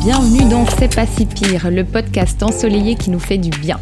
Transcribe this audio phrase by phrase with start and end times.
[0.00, 3.78] Bienvenue dans C'est pas si pire, le podcast ensoleillé qui nous fait du bien.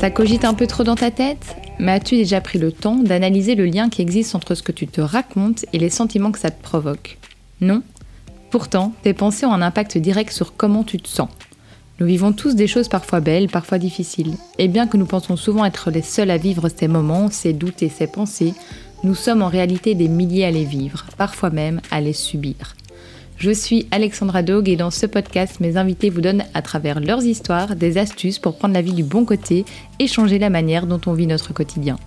[0.00, 1.56] Ça cogite un peu trop dans ta tête?
[1.78, 4.86] Mais as-tu déjà pris le temps d'analyser le lien qui existe entre ce que tu
[4.86, 7.18] te racontes et les sentiments que ça te provoque
[7.60, 7.82] Non?
[8.50, 11.28] Pourtant, tes pensées ont un impact direct sur comment tu te sens.
[12.00, 14.34] Nous vivons tous des choses parfois belles, parfois difficiles.
[14.58, 17.84] Et bien que nous pensons souvent être les seuls à vivre ces moments, ces doutes
[17.84, 18.52] et ces pensées,
[19.04, 22.74] nous sommes en réalité des milliers à les vivre, parfois même à les subir.
[23.36, 27.24] Je suis Alexandra Dog et dans ce podcast, mes invités vous donnent à travers leurs
[27.24, 29.64] histoires des astuces pour prendre la vie du bon côté
[29.98, 31.98] et changer la manière dont on vit notre quotidien.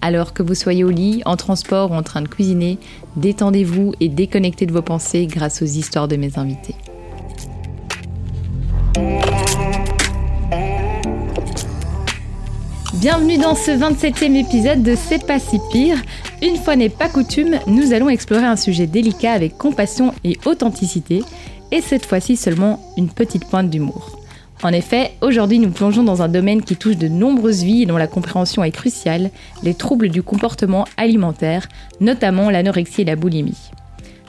[0.00, 2.78] Alors que vous soyez au lit, en transport ou en train de cuisiner,
[3.16, 6.74] détendez-vous et déconnectez de vos pensées grâce aux histoires de mes invités.
[13.02, 16.00] Bienvenue dans ce 27e épisode de C'est pas si pire.
[16.40, 21.24] Une fois n'est pas coutume, nous allons explorer un sujet délicat avec compassion et authenticité,
[21.72, 24.20] et cette fois-ci seulement une petite pointe d'humour.
[24.62, 27.96] En effet, aujourd'hui nous plongeons dans un domaine qui touche de nombreuses vies et dont
[27.96, 29.32] la compréhension est cruciale,
[29.64, 31.66] les troubles du comportement alimentaire,
[32.00, 33.72] notamment l'anorexie et la boulimie.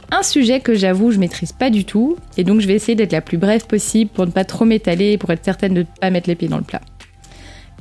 [0.09, 3.11] Un sujet que j'avoue je maîtrise pas du tout, et donc je vais essayer d'être
[3.11, 5.99] la plus brève possible pour ne pas trop m'étaler et pour être certaine de ne
[6.01, 6.81] pas mettre les pieds dans le plat.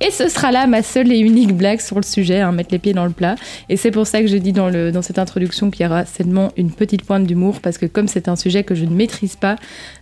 [0.00, 2.78] Et ce sera là ma seule et unique blague sur le sujet, hein, mettre les
[2.78, 3.36] pieds dans le plat.
[3.68, 4.70] Et c'est pour ça que je dis dans,
[5.02, 8.36] cette introduction qu'il y aura certainement une petite pointe d'humour, parce que comme c'est un
[8.36, 9.56] sujet que je ne maîtrise pas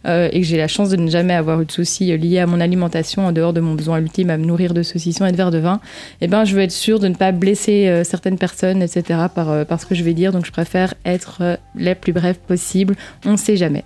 [0.07, 2.47] euh, et que j'ai la chance de ne jamais avoir eu de soucis liés à
[2.47, 5.37] mon alimentation en dehors de mon besoin ultime à me nourrir de saucissons et de
[5.37, 5.81] verre de vin,
[6.21, 9.21] eh ben, je veux être sûre de ne pas blesser euh, certaines personnes, etc.
[9.35, 10.33] Par, euh, par ce que je vais dire.
[10.33, 12.95] Donc je préfère être la plus brève possible.
[13.27, 13.85] On ne sait jamais.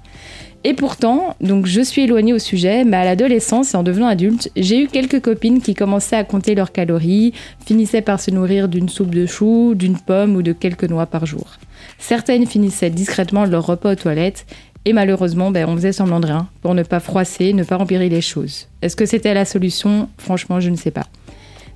[0.66, 4.50] Et pourtant, donc je suis éloignée au sujet, mais à l'adolescence et en devenant adulte,
[4.56, 7.34] j'ai eu quelques copines qui commençaient à compter leurs calories,
[7.66, 11.26] finissaient par se nourrir d'une soupe de choux, d'une pomme ou de quelques noix par
[11.26, 11.44] jour.
[11.98, 14.46] Certaines finissaient discrètement leur repas aux toilettes,
[14.86, 18.08] et malheureusement, ben, on faisait semblant de rien, pour ne pas froisser, ne pas empirer
[18.08, 18.68] les choses.
[18.80, 20.08] Est-ce que c'était la solution?
[20.16, 21.06] Franchement, je ne sais pas.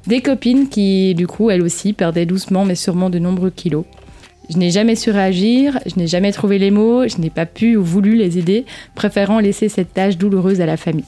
[0.06, 3.84] Des copines qui, du coup, elles aussi, perdaient doucement mais sûrement de nombreux kilos.
[4.50, 7.76] Je n'ai jamais su réagir, je n'ai jamais trouvé les mots, je n'ai pas pu
[7.76, 8.64] ou voulu les aider,
[8.94, 11.04] préférant laisser cette tâche douloureuse à la famille.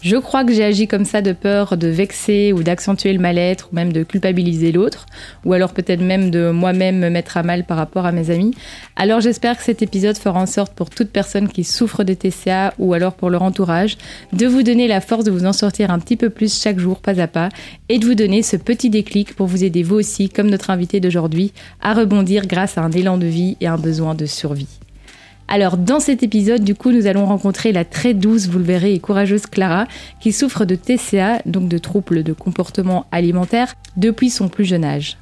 [0.00, 3.70] Je crois que j'ai agi comme ça de peur de vexer ou d'accentuer le mal-être
[3.72, 5.06] ou même de culpabiliser l'autre,
[5.44, 8.54] ou alors peut-être même de moi-même me mettre à mal par rapport à mes amis.
[8.94, 12.74] Alors j'espère que cet épisode fera en sorte pour toute personne qui souffre de TCA
[12.78, 13.98] ou alors pour leur entourage,
[14.32, 17.00] de vous donner la force de vous en sortir un petit peu plus chaque jour,
[17.00, 17.48] pas à pas,
[17.88, 21.00] et de vous donner ce petit déclic pour vous aider vous aussi, comme notre invité
[21.00, 24.78] d'aujourd'hui, à rebondir grâce à un élan de vie et un besoin de survie.
[25.50, 28.92] Alors dans cet épisode, du coup, nous allons rencontrer la très douce, vous le verrez,
[28.92, 29.86] et courageuse Clara,
[30.20, 35.16] qui souffre de TCA, donc de troubles de comportement alimentaire, depuis son plus jeune âge.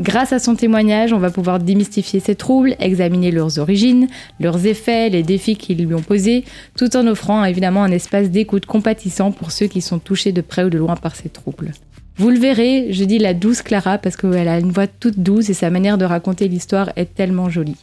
[0.00, 4.06] Grâce à son témoignage, on va pouvoir démystifier ces troubles, examiner leurs origines,
[4.40, 6.44] leurs effets, les défis qu'ils lui ont posés,
[6.76, 10.64] tout en offrant évidemment un espace d'écoute compatissant pour ceux qui sont touchés de près
[10.64, 11.72] ou de loin par ces troubles.
[12.20, 15.50] Vous le verrez, je dis la douce Clara parce qu'elle a une voix toute douce
[15.50, 17.76] et sa manière de raconter l'histoire est tellement jolie.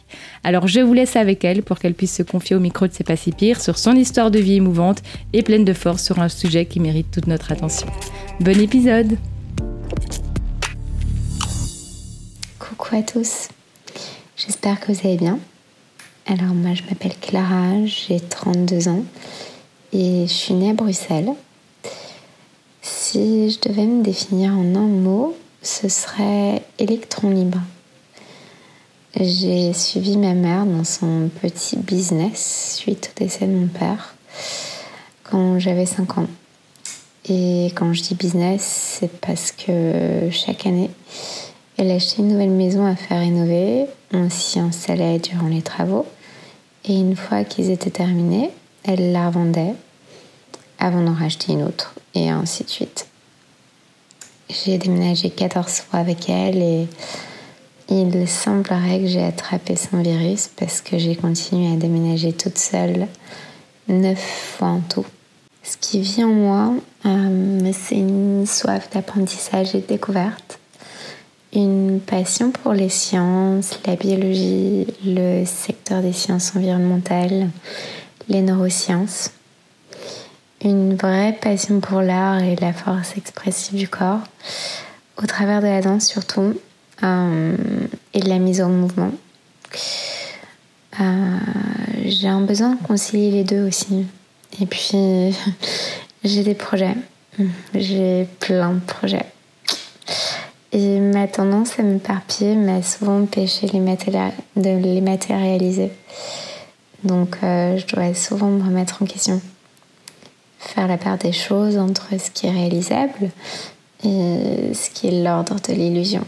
[0.44, 3.02] Alors je vous laisse avec elle pour qu'elle puisse se confier au micro de C'est
[3.02, 5.02] pas si pire sur son histoire de vie émouvante
[5.32, 7.86] et pleine de force sur un sujet qui mérite toute notre attention.
[8.40, 9.16] Bon épisode
[12.58, 13.48] Coucou à tous,
[14.36, 15.38] j'espère que vous allez bien.
[16.26, 19.04] Alors moi je m'appelle Clara, j'ai 32 ans
[19.94, 21.30] et je suis née à Bruxelles
[22.86, 27.58] si je devais me définir en un mot, ce serait électron libre.
[29.18, 34.14] J'ai suivi ma mère dans son petit business suite au décès de mon père
[35.24, 36.26] quand j'avais 5 ans.
[37.28, 40.90] Et quand je dis business, c'est parce que chaque année,
[41.78, 43.86] elle achetait une nouvelle maison à faire rénover.
[44.12, 46.06] On s'y installait durant les travaux.
[46.84, 48.50] Et une fois qu'ils étaient terminés,
[48.84, 49.74] elle la revendait
[50.78, 53.06] avant d'en racheter une autre et ainsi de suite.
[54.48, 56.86] J'ai déménagé 14 fois avec elle et
[57.88, 63.06] il semblerait que j'ai attrapé son virus parce que j'ai continué à déménager toute seule
[63.88, 65.04] 9 fois en tout.
[65.62, 66.74] Ce qui vit en moi,
[67.06, 70.60] euh, c'est une soif d'apprentissage et de découverte,
[71.52, 77.50] une passion pour les sciences, la biologie, le secteur des sciences environnementales,
[78.28, 79.32] les neurosciences
[80.62, 84.20] une vraie passion pour l'art et la force expressive du corps,
[85.22, 86.54] au travers de la danse surtout,
[87.02, 87.56] euh,
[88.14, 89.12] et de la mise en mouvement.
[91.00, 91.38] Euh,
[92.04, 94.06] j'ai un besoin de concilier les deux aussi.
[94.60, 94.92] Et puis,
[96.24, 96.96] j'ai des projets.
[97.74, 99.26] J'ai plein de projets.
[100.72, 105.90] Et ma tendance à m'éparpiller m'a souvent empêché de les matérialiser.
[107.04, 109.40] Donc euh, je dois souvent me remettre en question.
[110.66, 113.30] Faire la part des choses entre ce qui est réalisable
[114.04, 116.24] et ce qui est l'ordre de l'illusion.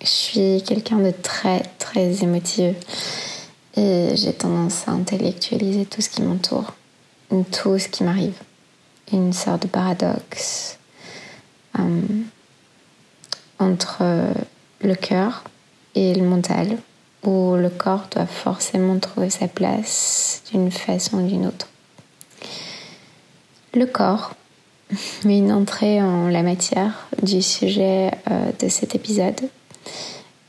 [0.00, 2.74] Je suis quelqu'un de très très émotif
[3.76, 6.72] et j'ai tendance à intellectualiser tout ce qui m'entoure,
[7.52, 8.38] tout ce qui m'arrive.
[9.12, 10.78] Une sorte de paradoxe
[11.78, 12.00] euh,
[13.58, 14.02] entre
[14.80, 15.44] le cœur
[15.94, 16.78] et le mental,
[17.24, 21.68] où le corps doit forcément trouver sa place d'une façon ou d'une autre.
[23.76, 24.32] Le corps
[25.26, 29.38] met une entrée en la matière du sujet euh, de cet épisode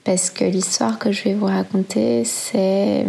[0.05, 3.05] parce que l'histoire que je vais vous raconter, c'est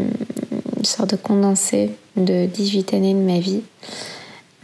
[0.77, 3.63] une sorte de condensé de 18 années de ma vie,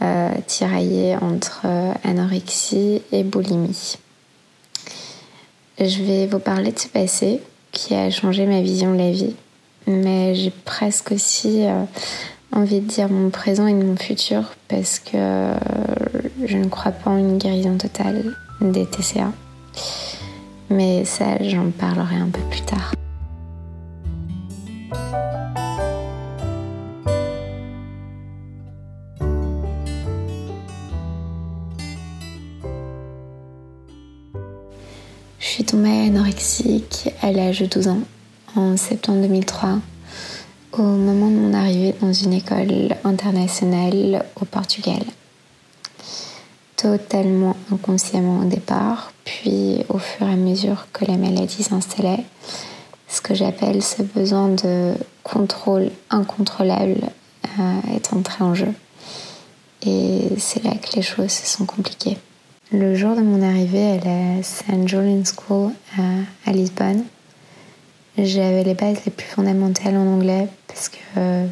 [0.01, 3.95] euh, tiraillée entre euh, anorexie et boulimie.
[5.79, 7.39] Je vais vous parler de ce passé
[7.71, 9.35] qui a changé ma vision de la vie,
[9.87, 11.63] mais j'ai presque aussi
[12.55, 15.51] envie de dire mon présent et mon futur parce que
[16.45, 19.31] je ne crois pas en une guérison totale des TCA.
[20.69, 22.93] Mais ça, j'en parlerai un peu plus tard.
[35.39, 37.99] Je suis tombée anorexique à l'âge de 12 ans,
[38.55, 39.79] en septembre 2003,
[40.79, 45.03] au moment de mon arrivée dans une école internationale au Portugal
[46.75, 52.23] totalement inconsciemment au départ, puis au fur et à mesure que la maladie s'installait,
[53.07, 54.93] ce que j'appelle ce besoin de
[55.23, 57.01] contrôle incontrôlable
[57.59, 58.73] euh, est entré en jeu.
[59.85, 62.17] Et c'est là que les choses se sont compliquées.
[62.71, 64.87] Le jour de mon arrivée à la St.
[64.87, 67.03] Julian School à, Lisbonne,
[68.17, 71.45] j'avais les bases les plus fondamentales en anglais parce que euh,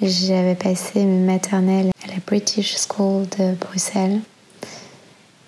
[0.00, 4.20] j'avais passé mes maternelles la British School de Bruxelles.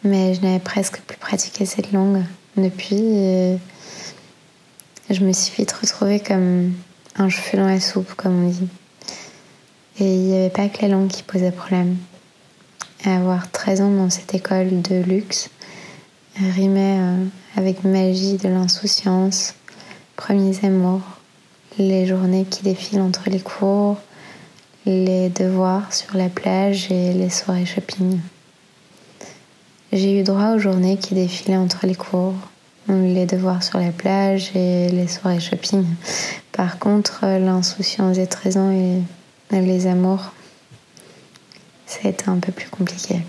[0.02, 2.22] Mais je n'avais presque plus pratiqué cette langue
[2.56, 3.58] depuis.
[5.10, 6.74] je me suis vite retrouvée comme
[7.16, 8.68] un cheveu dans la soupe, comme on dit.
[9.98, 11.96] Et il n'y avait pas que la langue qui posait problème.
[13.04, 15.50] avoir 13 ans dans cette école de luxe
[16.36, 17.24] rimait euh,
[17.56, 19.54] avec magie de l'insouciance,
[20.16, 21.02] premiers amours,
[21.78, 23.96] les journées qui défilent entre les cours,
[24.86, 28.20] les devoirs sur la plage et les soirées shopping.
[29.92, 32.34] J'ai eu droit aux journées qui défilaient entre les cours,
[32.88, 35.84] les devoirs sur la plage et les soirées shopping.
[36.52, 39.02] Par contre, l'insouciance des 13 ans et
[39.50, 40.32] les amours,
[41.86, 43.20] ça a été un peu plus compliqué.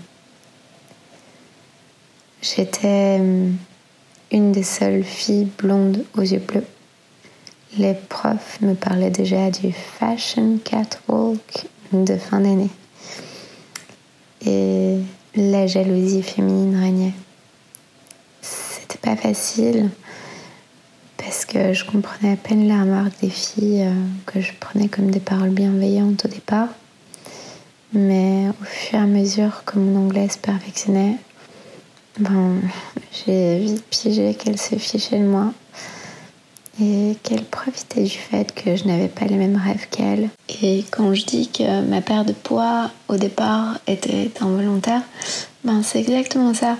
[2.42, 3.20] J'étais
[4.32, 6.64] une des seules filles blondes aux yeux bleus
[7.78, 12.70] les profs me parlaient déjà du fashion catwalk de fin d'année.
[14.44, 14.98] Et
[15.34, 17.14] la jalousie féminine régnait.
[18.40, 19.90] C'était pas facile
[21.16, 23.92] parce que je comprenais à peine la remarque des filles euh,
[24.26, 26.68] que je prenais comme des paroles bienveillantes au départ.
[27.92, 31.16] Mais au fur et à mesure que mon anglais se perfectionnait,
[32.18, 32.60] ben,
[33.12, 35.52] j'ai vite pigé qu'elle se fichait de moi
[36.80, 40.28] et qu'elle profitait du fait que je n'avais pas les mêmes rêves qu'elle?
[40.62, 45.02] Et quand je dis que ma perte de poids au départ était involontaire,
[45.64, 46.76] ben c'est exactement ça.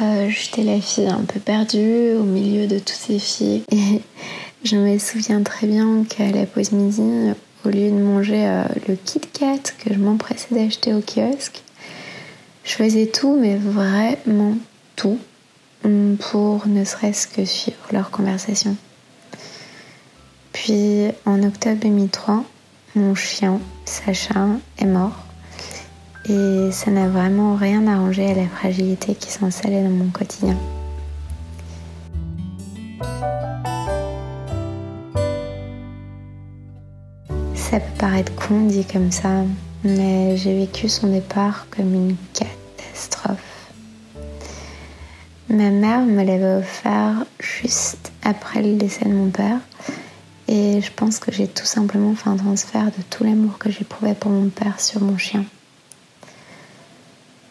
[0.00, 3.62] Euh, J'étais la fille un peu perdue au milieu de toutes ces filles.
[3.70, 4.00] Et
[4.64, 7.32] je me souviens très bien qu'à la pause midi,
[7.64, 11.62] au lieu de manger euh, le Kit Kat que je m'empressais d'acheter au kiosque,
[12.64, 14.54] je faisais tout, mais vraiment
[14.94, 15.18] tout,
[16.20, 18.76] pour ne serait-ce que suivre leur conversation.
[20.52, 22.44] Puis en octobre 2003,
[22.94, 25.24] mon chien, Sacha, est mort.
[26.28, 30.56] Et ça n'a vraiment rien arrangé à la fragilité qui s'installait dans mon quotidien.
[37.54, 39.44] Ça peut paraître con dit comme ça,
[39.82, 43.70] mais j'ai vécu son départ comme une catastrophe.
[45.48, 49.58] Ma mère me l'avait offert juste après le décès de mon père
[50.52, 54.12] et je pense que j'ai tout simplement fait un transfert de tout l'amour que j'éprouvais
[54.12, 55.46] pour mon père sur mon chien.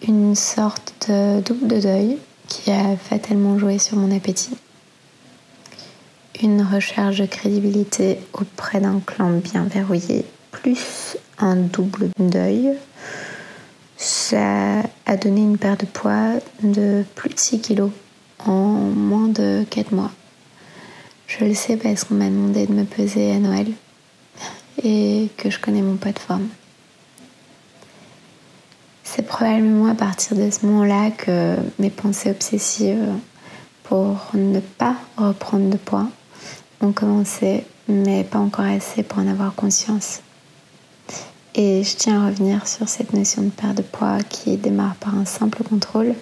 [0.07, 2.17] Une sorte de double de deuil
[2.47, 4.55] qui a fatalement joué sur mon appétit.
[6.43, 12.73] Une recherche de crédibilité auprès d'un clan bien verrouillé, plus un double deuil.
[13.97, 17.91] Ça a donné une perte de poids de plus de 6 kilos
[18.45, 20.11] en moins de 4 mois.
[21.39, 23.67] Je le sais parce qu'on m'a demandé de me peser à Noël
[24.83, 26.47] et que je connais mon poids de forme.
[29.03, 33.13] C'est probablement à partir de ce moment-là que mes pensées obsessives
[33.83, 36.07] pour ne pas reprendre de poids
[36.81, 40.19] ont commencé, mais pas encore assez pour en avoir conscience.
[41.55, 45.15] Et je tiens à revenir sur cette notion de perte de poids qui démarre par
[45.15, 46.13] un simple contrôle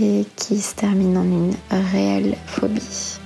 [0.00, 1.54] et qui se termine en une
[1.92, 3.20] réelle phobie.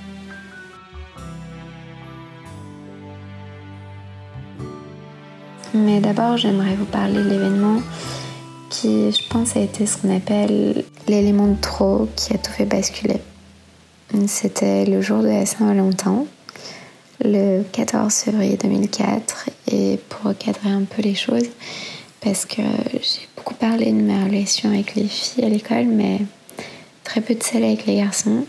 [5.73, 7.81] Mais d'abord, j'aimerais vous parler de l'événement
[8.69, 12.65] qui, je pense, a été ce qu'on appelle l'élément de trop qui a tout fait
[12.65, 13.21] basculer.
[14.25, 16.25] C'était le jour de la Saint-Valentin,
[17.23, 19.49] le 14 février 2004.
[19.71, 21.49] Et pour recadrer un peu les choses,
[22.21, 26.21] parce que j'ai beaucoup parlé de ma relation avec les filles à l'école, mais
[27.03, 28.45] très peu de celle avec les garçons.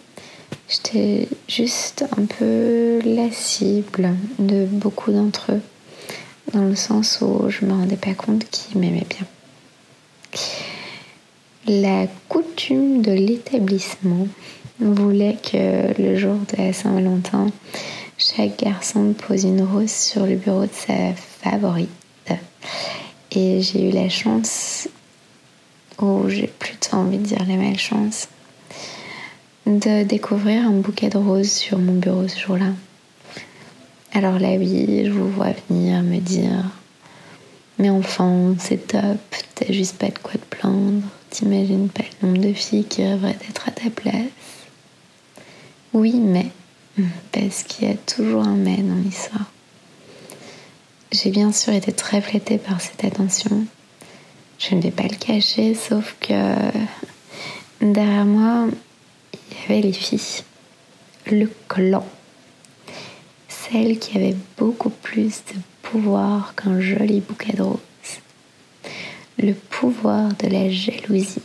[0.68, 5.60] J'étais juste un peu la cible de beaucoup d'entre eux,
[6.52, 9.26] dans le sens où je me rendais pas compte qu'ils m'aimaient bien.
[11.66, 14.26] La coutume de l'établissement
[14.78, 17.48] voulait que le jour de Saint-Valentin,
[18.16, 21.88] chaque garçon pose une rose sur le bureau de sa favorite.
[23.32, 24.88] Et j'ai eu la chance,
[26.00, 28.28] ou j'ai plutôt envie de dire la malchance,
[29.66, 32.72] de découvrir un bouquet de roses sur mon bureau ce jour-là.
[34.12, 36.64] Alors là, oui, je vous vois venir me dire
[37.80, 39.16] mais enfin, c'est top,
[39.54, 41.02] t'as juste pas de quoi te plaindre.
[41.30, 44.26] T'imagines pas le nombre de filles qui rêveraient d'être à ta place.
[45.94, 46.48] Oui, mais,
[47.32, 49.50] parce qu'il y a toujours un mais dans l'histoire.
[51.10, 53.64] J'ai bien sûr été très flattée par cette attention.
[54.58, 56.54] Je ne vais pas le cacher, sauf que
[57.80, 58.66] derrière moi,
[59.32, 60.44] il y avait les filles.
[61.30, 62.04] Le clan.
[63.70, 67.78] Celles qui avaient beaucoup plus de pouvoir qu'un joli bouquet de roses.
[69.38, 71.42] Le pouvoir de la jalousie.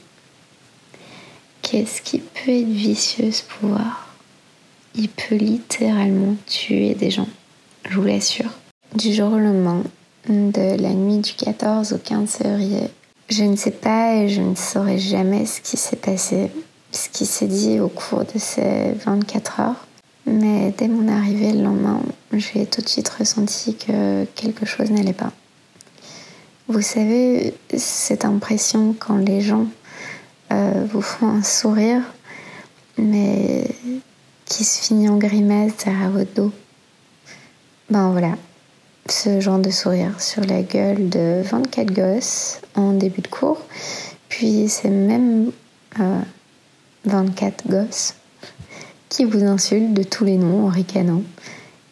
[1.61, 4.07] Qu'est-ce qui peut être vicieux ce pouvoir?
[4.95, 7.27] Il peut littéralement tuer des gens,
[7.87, 8.51] je vous l'assure.
[8.95, 9.83] Du jour au lendemain,
[10.27, 12.87] de la nuit du 14 au 15 février,
[13.29, 16.49] je ne sais pas et je ne saurais jamais ce qui s'est passé,
[16.91, 19.85] ce qui s'est dit au cours de ces 24 heures.
[20.25, 22.01] Mais dès mon arrivée le lendemain,
[22.33, 25.31] j'ai tout de suite ressenti que quelque chose n'allait pas.
[26.67, 29.67] Vous savez, cette impression quand les gens
[30.51, 32.01] euh, vous font un sourire,
[32.97, 33.67] mais
[34.45, 36.51] qui se finit en grimace derrière votre dos.
[37.91, 38.35] Ben voilà,
[39.07, 43.61] ce genre de sourire sur la gueule de 24 gosses en début de cours,
[44.27, 45.51] puis c'est même
[47.05, 48.15] 24 euh, gosses
[49.09, 51.23] qui vous insulte de tous les noms en ricanant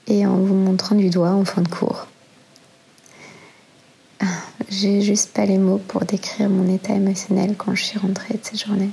[0.08, 2.08] et en vous montrant du doigt en fin de cours.
[4.70, 8.40] J'ai juste pas les mots pour décrire mon état émotionnel quand je suis rentrée de
[8.42, 8.90] cette journée.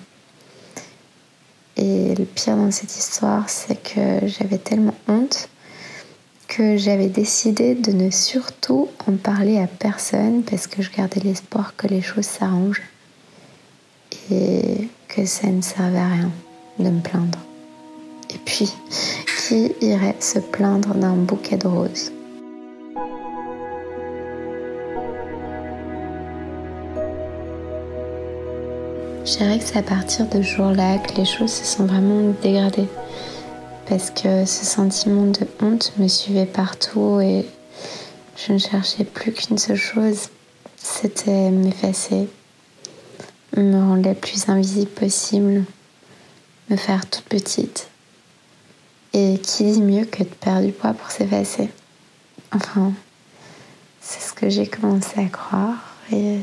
[1.77, 5.49] Et le pire dans cette histoire, c'est que j'avais tellement honte
[6.49, 11.75] que j'avais décidé de ne surtout en parler à personne parce que je gardais l'espoir
[11.77, 12.83] que les choses s'arrangent
[14.31, 16.31] et que ça ne servait à rien
[16.81, 17.39] de me plaindre.
[18.51, 22.11] Qui irait se plaindre d'un bouquet de roses
[29.25, 32.35] Je dirais que c'est à partir de ce jour-là que les choses se sont vraiment
[32.43, 32.89] dégradées.
[33.89, 37.47] Parce que ce sentiment de honte me suivait partout et
[38.37, 40.29] je ne cherchais plus qu'une seule chose,
[40.77, 42.29] c'était m'effacer,
[43.57, 45.65] me rendre la plus invisible possible,
[46.69, 47.90] me faire toute petite.
[49.13, 51.69] Et qui dit mieux que de perdre du poids pour s'effacer
[52.53, 52.93] Enfin,
[54.01, 55.79] c'est ce que j'ai commencé à croire.
[56.13, 56.39] Et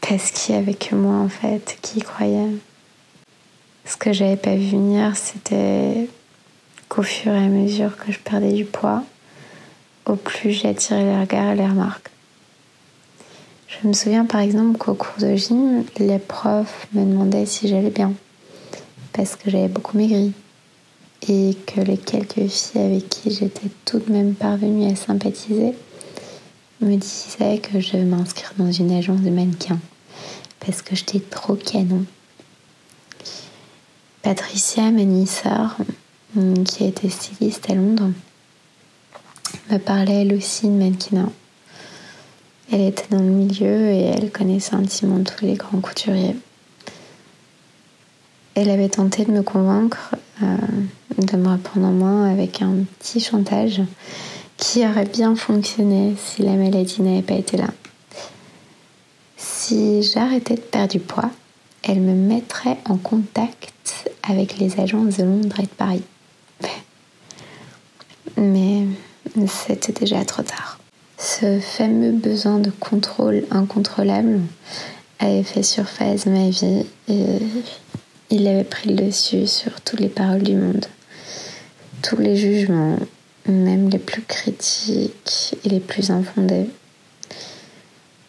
[0.00, 2.50] parce qu'il y avait que moi, en fait, qui croyait.
[3.86, 6.08] Ce que j'avais pas vu venir, c'était
[6.88, 9.02] qu'au fur et à mesure que je perdais du poids,
[10.04, 12.10] au plus j'attirais les regards et les remarques.
[13.66, 17.90] Je me souviens par exemple qu'au cours de gym, les profs me demandaient si j'allais
[17.90, 18.12] bien,
[19.14, 20.34] parce que j'avais beaucoup maigri
[21.28, 25.74] et que les quelques filles avec qui j'étais tout de même parvenue à sympathiser
[26.80, 29.78] me disaient que je devais m'inscrire dans une agence de mannequins
[30.60, 32.04] parce que j'étais trop canon.
[34.22, 35.76] Patricia, ma sœur,
[36.64, 38.10] qui été styliste à Londres,
[39.70, 41.28] me parlait elle aussi de mannequinat.
[42.70, 46.36] Elle était dans le milieu et elle connaissait intimement tous les grands couturiers.
[48.54, 50.56] Elle avait tenté de me convaincre euh,
[51.18, 53.80] de me reprendre en main avec un petit chantage
[54.56, 57.68] qui aurait bien fonctionné si la maladie n'avait pas été là.
[59.36, 61.30] Si j'arrêtais de perdre du poids,
[61.82, 63.72] elle me mettrait en contact
[64.22, 66.02] avec les agences de Londres et de Paris.
[68.36, 68.86] Mais
[69.46, 70.78] c'était déjà trop tard.
[71.18, 74.40] Ce fameux besoin de contrôle incontrôlable
[75.18, 77.38] avait fait surface ma vie et
[78.32, 80.86] il avait pris le dessus sur toutes les paroles du monde.
[82.02, 82.96] Tous les jugements,
[83.46, 86.66] même les plus critiques et les plus infondés.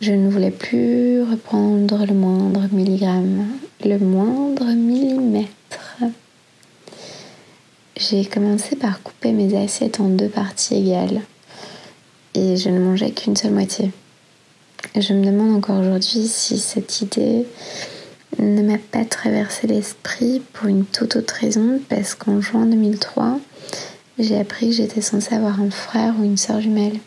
[0.01, 3.47] Je ne voulais plus reprendre le moindre milligramme,
[3.85, 5.99] le moindre millimètre.
[7.95, 11.21] J'ai commencé par couper mes assiettes en deux parties égales
[12.33, 13.91] et je ne mangeais qu'une seule moitié.
[14.97, 17.45] Je me demande encore aujourd'hui si cette idée
[18.43, 23.39] ne m'a pas traversé l'esprit pour une toute autre raison, parce qu'en juin 2003,
[24.19, 26.99] j'ai appris que j'étais censée avoir un frère ou une sœur jumelle.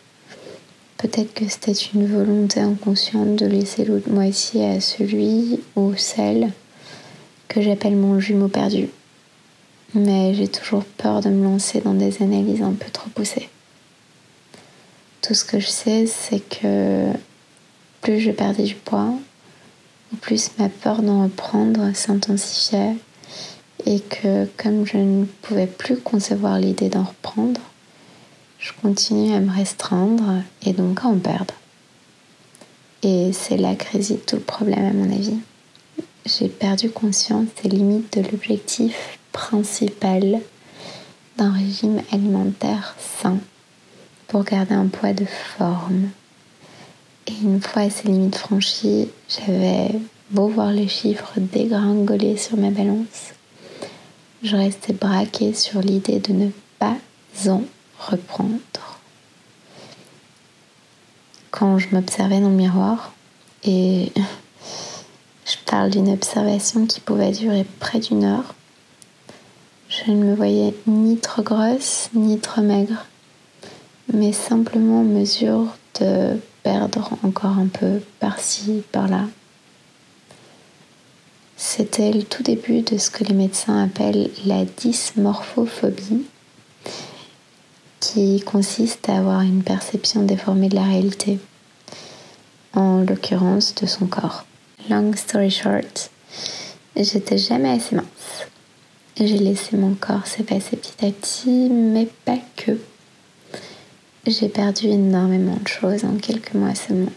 [0.99, 6.51] Peut-être que c'était une volonté inconsciente de laisser l'autre moitié à celui ou celle
[7.49, 8.89] que j'appelle mon jumeau perdu.
[9.95, 13.49] Mais j'ai toujours peur de me lancer dans des analyses un peu trop poussées.
[15.23, 17.07] Tout ce que je sais, c'est que
[18.01, 19.15] plus je perdais du poids,
[20.13, 22.97] au plus ma peur d'en reprendre s'intensifiait
[23.85, 27.61] et que comme je ne pouvais plus concevoir l'idée d'en reprendre,
[28.59, 31.55] je continuais à me restreindre et donc à en perdre.
[33.03, 35.39] Et c'est là que réside tout le problème à mon avis.
[36.25, 40.41] J'ai perdu conscience des limites de l'objectif principal
[41.37, 43.39] d'un régime alimentaire sain
[44.27, 46.09] pour garder un poids de forme.
[47.27, 49.91] Et une fois ces limites franchies, j'avais
[50.31, 53.33] beau voir les chiffres dégringoler sur ma balance,
[54.43, 56.97] je restais braquée sur l'idée de ne pas
[57.49, 57.63] en
[57.99, 58.59] reprendre.
[61.51, 63.13] Quand je m'observais dans le miroir,
[63.65, 64.13] et
[65.47, 68.55] je parle d'une observation qui pouvait durer près d'une heure,
[69.89, 73.07] je ne me voyais ni trop grosse ni trop maigre,
[74.13, 75.67] mais simplement en mesure
[76.01, 79.27] de perdre encore un peu par-ci, par-là.
[81.57, 86.25] C'était le tout début de ce que les médecins appellent la dysmorphophobie,
[88.01, 91.39] qui consiste à avoir une perception déformée de la réalité,
[92.75, 94.45] en l'occurrence de son corps.
[94.91, 96.11] Long story short,
[96.97, 98.49] j'étais jamais assez mince.
[99.17, 102.77] J'ai laissé mon corps s'effacer petit à petit, mais pas que.
[104.29, 107.13] J'ai perdu énormément de choses en quelques mois seulement.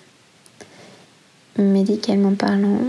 [1.58, 2.82] Médicalement parlant,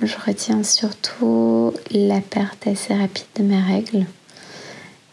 [0.00, 4.06] je retiens surtout la perte assez rapide de mes règles,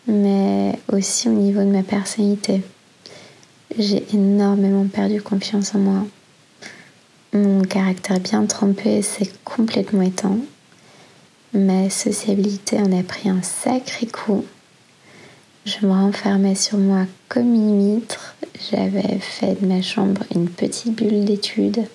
[0.06, 2.62] mais aussi au niveau de ma personnalité.
[3.80, 6.06] J'ai énormément perdu confiance en moi.
[7.34, 10.38] Mon caractère bien trempé s'est complètement éteint.
[11.56, 14.46] Ma sociabilité en a pris un sacré coup.
[15.64, 18.36] Je me renfermais sur moi comme une mitre.
[18.72, 21.86] J'avais fait de ma chambre une petite bulle d'études.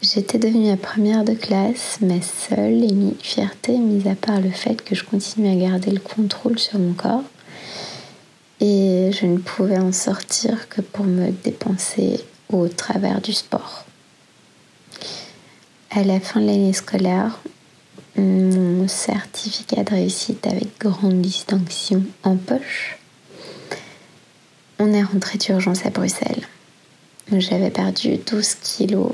[0.00, 4.80] J'étais devenue la première de classe, ma seule et fierté, mis à part le fait
[4.84, 7.24] que je continuais à garder le contrôle sur mon corps.
[8.60, 13.86] Et je ne pouvais en sortir que pour me dépenser au travers du sport.
[15.90, 17.40] À la fin de l'année scolaire,
[18.20, 22.98] mon certificat de réussite avec grande distinction en poche,
[24.78, 26.46] on est rentré d'urgence à Bruxelles.
[27.32, 29.12] J'avais perdu 12 kilos.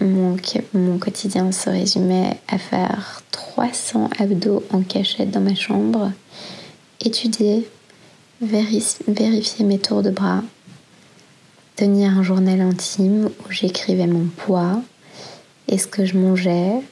[0.00, 0.36] Mon,
[0.74, 6.12] mon, quotidien se résumait à faire 300 abdos en cachette dans ma chambre,
[7.00, 7.66] étudier,
[8.42, 10.42] vérifier mes tours de bras,
[11.76, 14.82] tenir un journal intime où j'écrivais mon poids
[15.68, 16.82] et ce que je mangeais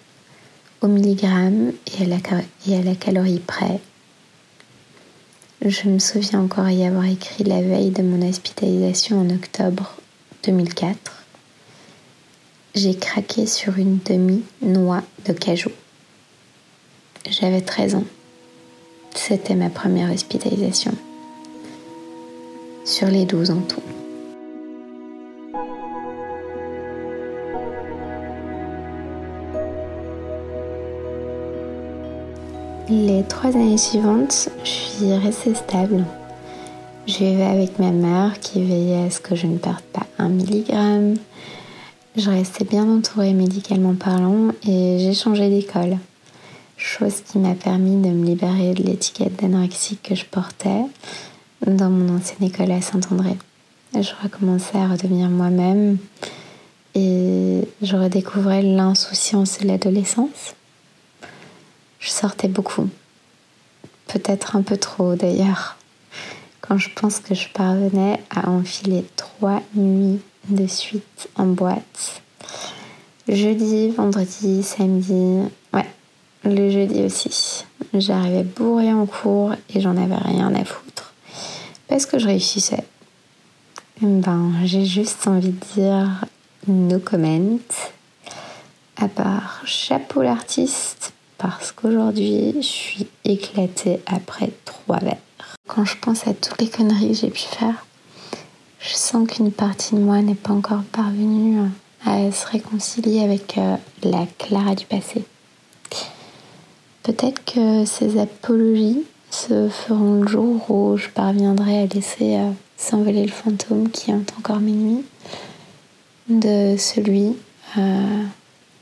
[0.85, 2.19] au milligramme et à la,
[2.69, 3.81] et à la calorie près.
[5.65, 9.97] Je me souviens encore y avoir écrit la veille de mon hospitalisation en octobre
[10.45, 11.25] 2004
[12.75, 15.71] j'ai craqué sur une demi-noix de cajou.
[17.31, 18.05] J'avais 13 ans.
[19.15, 20.93] C'était ma première hospitalisation.
[22.85, 24.04] Sur les 12 en tout.
[32.89, 36.05] Les trois années suivantes, je suis restée stable.
[37.07, 40.29] Je vivais avec ma mère qui veillait à ce que je ne perde pas un
[40.29, 41.17] milligramme,
[42.17, 45.99] je restais bien entourée médicalement parlant et j'ai changé d'école.
[46.77, 50.83] chose qui m'a permis de me libérer de l'étiquette d'anorexie que je portais
[51.67, 53.37] dans mon ancienne école à Saint-André.
[53.95, 55.97] Je recommençais à redevenir moi-même
[56.95, 60.55] et je redécouvrais l'insouciance de l'adolescence.
[62.05, 62.91] Je sortais beaucoup,
[64.09, 65.79] peut-être un peu trop d'ailleurs,
[66.61, 72.21] quand je pense que je parvenais à enfiler trois nuits de suite en boîte.
[73.27, 75.89] Jeudi, vendredi, samedi, ouais,
[76.45, 77.65] le jeudi aussi.
[77.95, 81.15] J'arrivais bourrée en cours et j'en avais rien à foutre.
[81.89, 82.85] Parce que je réussissais.
[84.03, 86.27] Ben, j'ai juste envie de dire
[86.69, 87.61] no comment.
[88.99, 91.15] À part chapeau l'artiste,
[91.45, 95.19] parce qu'aujourd'hui, je suis éclatée après trois verres.
[95.69, 97.85] Quand je pense à toutes les conneries que j'ai pu faire,
[98.81, 101.59] je sens qu'une partie de moi n'est pas encore parvenue
[102.07, 105.23] à se réconcilier avec euh, la Clara du passé.
[107.03, 113.27] Peut-être que ces apologies se feront le jour où je parviendrai à laisser euh, s'envoler
[113.27, 115.05] le fantôme qui hante encore mes nuits
[116.31, 117.37] de celui
[117.77, 118.25] euh,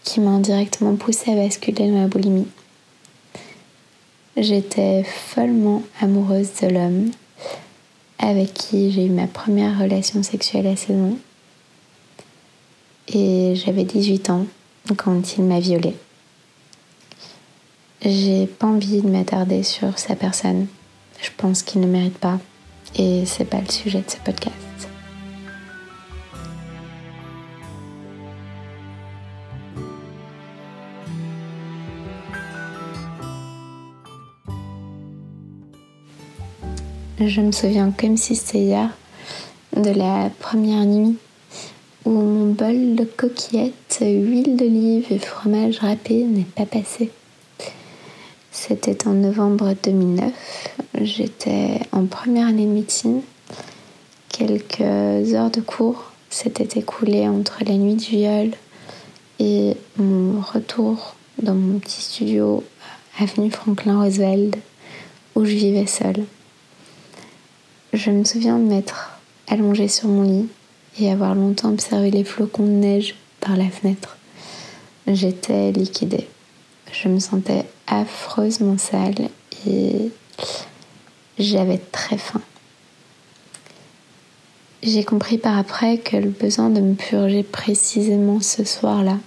[0.04, 2.48] qui m'a indirectement poussé à basculer dans la boulimie.
[4.36, 7.10] J'étais follement amoureuse de l'homme
[8.18, 11.18] avec qui j'ai eu ma première relation sexuelle à 16 ans.
[13.08, 14.46] Et j'avais 18 ans
[14.96, 15.96] quand il m'a violée.
[18.04, 20.66] J'ai pas envie de m'attarder sur sa personne.
[21.20, 22.38] Je pense qu'il ne mérite pas.
[22.96, 24.61] Et c'est pas le sujet de ce podcast.
[37.26, 38.90] Je me souviens comme si c'était hier
[39.76, 41.16] de la première nuit
[42.04, 47.10] où mon bol de coquillettes, huile d'olive et fromage râpé n'est pas passé.
[48.50, 50.32] C'était en novembre 2009.
[51.00, 53.20] J'étais en première année de médecine.
[54.28, 58.50] Quelques heures de cours s'étaient écoulées entre la nuit du viol
[59.38, 62.64] et mon retour dans mon petit studio
[63.20, 64.58] avenue Franklin Roosevelt
[65.36, 66.24] où je vivais seule.
[67.92, 70.48] Je me souviens de m'être allongée sur mon lit
[70.98, 74.16] et avoir longtemps observé les flocons de neige par la fenêtre.
[75.06, 76.26] J'étais liquidée.
[76.90, 79.28] Je me sentais affreusement sale
[79.66, 80.10] et
[81.38, 82.40] j'avais très faim.
[84.82, 89.18] J'ai compris par après que le besoin de me purger précisément ce soir-là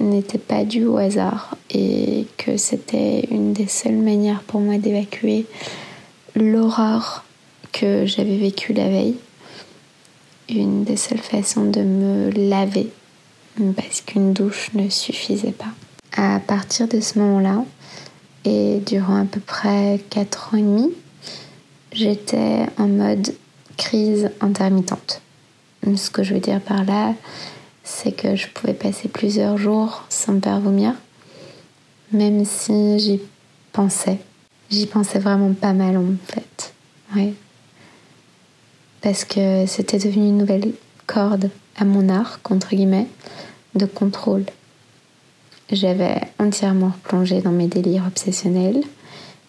[0.00, 5.44] n'était pas dû au hasard et que c'était une des seules manières pour moi d'évacuer
[6.34, 7.24] l'horreur
[7.74, 9.16] que j'avais vécue la veille.
[10.48, 12.90] Une des seules façons de me laver
[13.76, 15.72] parce qu'une douche ne suffisait pas.
[16.16, 17.64] À partir de ce moment-là,
[18.44, 20.90] et durant à peu près 4 ans et demi,
[21.92, 23.34] j'étais en mode
[23.76, 25.20] crise intermittente.
[25.96, 27.14] Ce que je veux dire par là,
[27.82, 30.94] c'est que je pouvais passer plusieurs jours sans me faire vomir,
[32.12, 33.20] même si j'y
[33.72, 34.18] pensais.
[34.70, 36.72] J'y pensais vraiment pas mal en fait.
[37.14, 37.34] Ouais.
[39.04, 40.72] Parce que c'était devenu une nouvelle
[41.06, 43.06] corde à mon arc, entre guillemets,
[43.74, 44.46] de contrôle.
[45.70, 48.82] J'avais entièrement plongé dans mes délires obsessionnels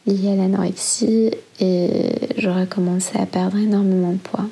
[0.05, 1.89] liés à l'anorexie et
[2.37, 4.45] j'aurais commencé à perdre énormément de poids.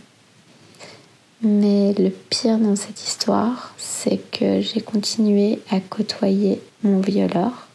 [1.42, 7.68] Mais le pire dans cette histoire, c'est que j'ai continué à côtoyer mon violeur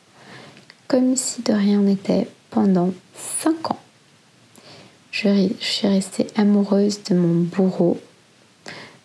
[0.87, 2.95] comme si de rien n'était pendant
[3.43, 3.81] 5 ans.
[5.21, 7.99] Je, suis restée amoureuse de mon bourreau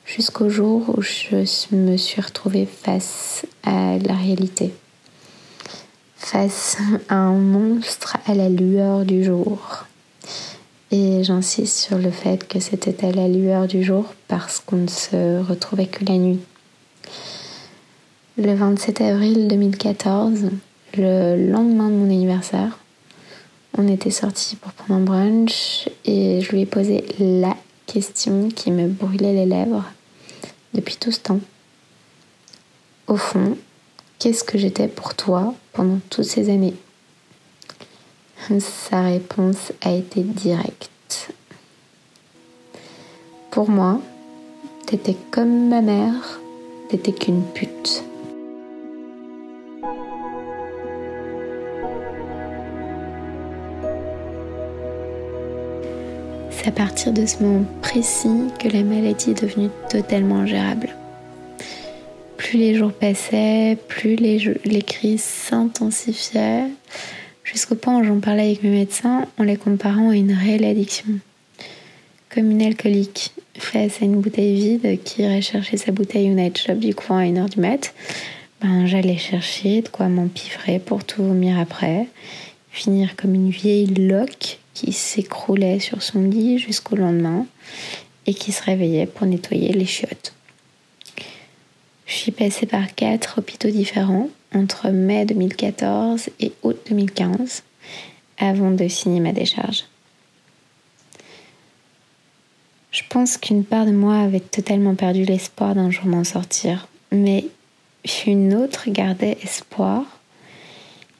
[0.05, 4.75] jusqu'au jour où je me suis retrouvée face à la réalité,
[6.15, 6.77] face
[7.09, 9.85] à un monstre à la lueur du jour.
[10.91, 14.87] Et j'insiste sur le fait que c'était à la lueur du jour parce qu'on ne
[14.87, 16.41] se retrouvait que la nuit.
[18.37, 20.51] Le 27 avril 2014,
[20.95, 22.77] le lendemain de mon anniversaire,
[23.77, 27.55] on était sortis pour prendre un brunch et je lui ai posé la
[27.87, 29.83] question qui me brûlait les lèvres
[30.73, 31.39] depuis tout ce temps.
[33.07, 33.57] Au fond,
[34.19, 36.75] qu'est-ce que j'étais pour toi pendant toutes ces années?
[38.59, 41.33] Sa réponse a été directe.
[43.51, 44.01] Pour moi,
[44.85, 46.39] t'étais comme ma mère,
[46.89, 48.03] t'étais qu'une pute.
[56.63, 60.95] C'est à partir de ce moment précis que la maladie est devenue totalement ingérable.
[62.37, 66.69] Plus les jours passaient, plus les, crises s'intensifiaient
[67.43, 71.19] jusqu'au point où j'en parlais avec mes médecins en les comparant à une réelle addiction.
[72.33, 76.57] Comme une alcoolique face à une bouteille vide qui irait chercher sa bouteille au night
[76.57, 77.93] shop du coin à 1h du mat,
[78.61, 82.07] ben, j'allais chercher de quoi m'empiffrer pour tout vomir après,
[82.71, 87.45] finir comme une vieille loque qui s'écroulait sur son lit jusqu'au lendemain
[88.25, 90.33] et qui se réveillait pour nettoyer les chiottes.
[92.05, 97.63] Je suis passée par quatre hôpitaux différents entre mai 2014 et août 2015
[98.37, 99.85] avant de signer ma décharge.
[102.91, 107.45] Je pense qu'une part de moi avait totalement perdu l'espoir d'un jour m'en sortir, mais
[108.27, 110.12] une autre gardait espoir.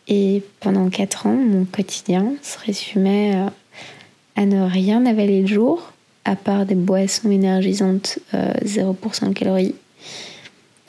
[0.07, 3.49] Et pendant quatre ans, mon quotidien se résumait euh,
[4.35, 5.93] à ne rien avaler le jour,
[6.25, 9.75] à part des boissons énergisantes 0% euh, calories,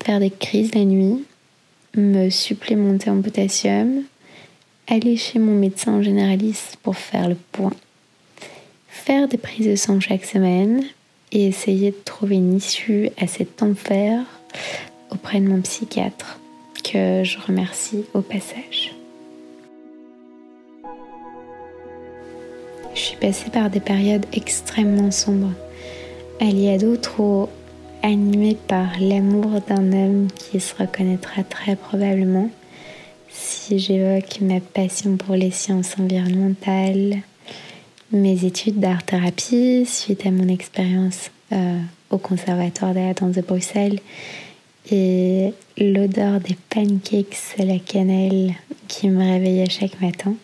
[0.05, 1.25] faire des crises la nuit,
[1.97, 4.03] me supplémenter en potassium,
[4.89, 7.73] aller chez mon médecin généraliste pour faire le point,
[8.89, 10.85] faire des prises de sang chaque semaine
[11.33, 14.25] et essayer de trouver une issue à cet enfer
[15.11, 16.39] auprès de mon psychiatre
[16.83, 18.95] que je remercie au passage.
[22.95, 25.53] Je suis passée par des périodes extrêmement sombres,
[26.41, 27.49] alliées à d'autres où
[28.03, 32.51] animée par l'amour d'un homme qui se reconnaîtra très probablement
[33.31, 37.19] si j'évoque ma passion pour les sciences environnementales,
[38.13, 41.81] mes études d'art-thérapie suite à mon expérience euh,
[42.11, 43.99] au Conservatoire de la danse de Bruxelles
[44.93, 48.55] et l'odeur des pancakes à la cannelle
[48.87, 50.35] qui me réveillait chaque matin.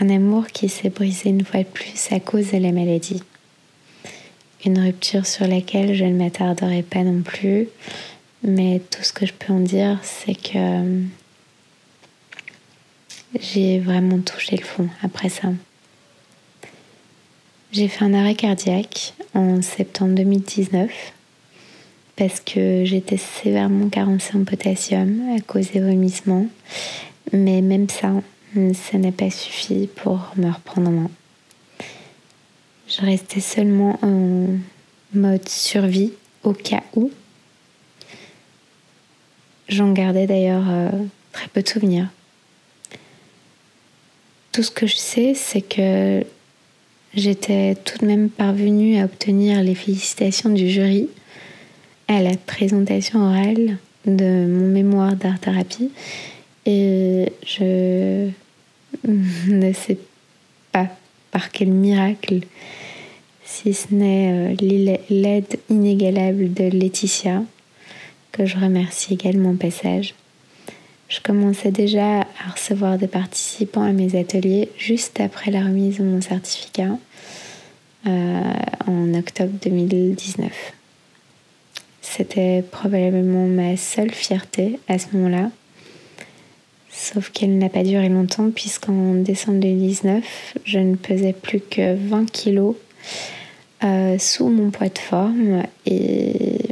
[0.00, 3.22] Un amour qui s'est brisé une fois de plus à cause de la maladie
[4.64, 7.68] une rupture sur laquelle je ne m'attarderai pas non plus.
[8.42, 11.02] Mais tout ce que je peux en dire, c'est que euh,
[13.40, 15.48] j'ai vraiment touché le fond après ça.
[17.72, 20.90] J'ai fait un arrêt cardiaque en septembre 2019
[22.16, 26.46] parce que j'étais sévèrement carencée en potassium à cause des vomissements.
[27.32, 28.12] Mais même ça,
[28.74, 31.10] ça n'a pas suffi pour me reprendre en main.
[32.88, 34.46] Je restais seulement en
[35.12, 36.12] mode survie
[36.42, 37.10] au cas où.
[39.68, 40.90] J'en gardais d'ailleurs euh,
[41.32, 42.08] très peu de souvenirs.
[44.52, 46.24] Tout ce que je sais, c'est que
[47.14, 51.08] j'étais tout de même parvenue à obtenir les félicitations du jury
[52.06, 55.90] à la présentation orale de mon mémoire d'art-thérapie
[56.66, 58.28] et je
[59.10, 59.98] ne sais
[60.72, 60.88] pas
[61.30, 62.40] par quel miracle,
[63.44, 67.42] si ce n'est euh, l'aide inégalable de Laetitia,
[68.32, 70.14] que je remercie également au passage.
[71.08, 76.04] Je commençais déjà à recevoir des participants à mes ateliers juste après la remise de
[76.04, 76.98] mon certificat
[78.06, 78.52] euh,
[78.86, 80.50] en octobre 2019.
[82.00, 85.50] C'était probablement ma seule fierté à ce moment-là
[87.04, 92.30] Sauf qu'elle n'a pas duré longtemps puisqu'en décembre 2019, je ne pesais plus que 20
[92.30, 92.76] kilos
[93.84, 96.62] euh, sous mon poids de forme et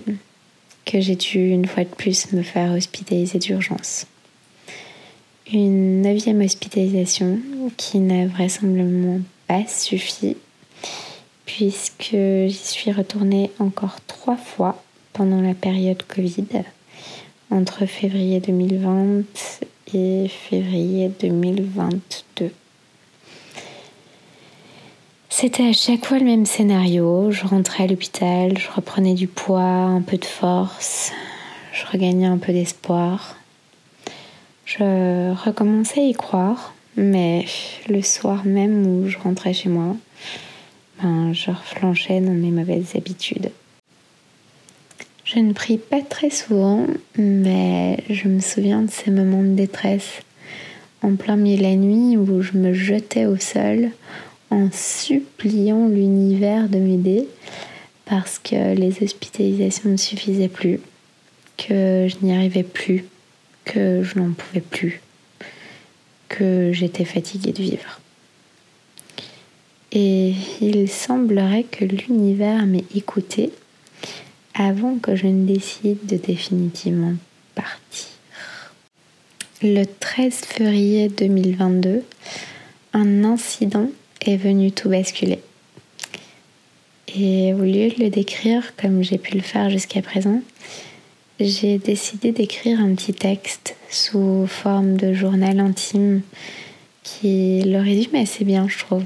[0.87, 4.07] que j'ai dû une fois de plus me faire hospitaliser d'urgence.
[5.53, 7.38] Une neuvième hospitalisation
[7.77, 10.38] qui n'a vraisemblablement pas suffi
[11.45, 16.47] puisque j'y suis retournée encore trois fois pendant la période Covid
[17.51, 19.25] entre février 2020
[19.92, 22.50] février 2022.
[25.28, 27.31] C'était à chaque fois le même scénario.
[27.31, 31.12] Je rentrais à l'hôpital, je reprenais du poids, un peu de force,
[31.74, 33.37] je regagnais un peu d'espoir.
[34.64, 37.44] Je recommençais à y croire, mais
[37.88, 39.94] le soir même où je rentrais chez moi,
[41.02, 43.50] ben, je reflanchais dans mes mauvaises habitudes.
[45.35, 50.21] Je ne prie pas très souvent, mais je me souviens de ces moments de détresse
[51.01, 53.92] en plein milieu de la nuit où je me jetais au sol
[54.51, 57.27] en suppliant l'univers de m'aider
[58.05, 60.81] parce que les hospitalisations ne suffisaient plus,
[61.57, 63.07] que je n'y arrivais plus,
[63.64, 65.01] que je n'en pouvais plus,
[66.29, 68.01] que j'étais fatiguée de vivre.
[69.92, 73.51] Et il semblerait que l'univers m'ait écoutée
[74.55, 77.15] avant que je ne décide de définitivement
[77.55, 78.09] partir.
[79.62, 82.03] Le 13 février 2022,
[82.95, 83.88] un incident
[84.21, 85.38] est venu tout basculer.
[87.15, 90.41] Et au lieu de le décrire comme j'ai pu le faire jusqu'à présent,
[91.41, 96.23] j'ai décidé d'écrire un petit texte sous forme de journal intime
[97.03, 99.05] qui le résume assez bien, je trouve.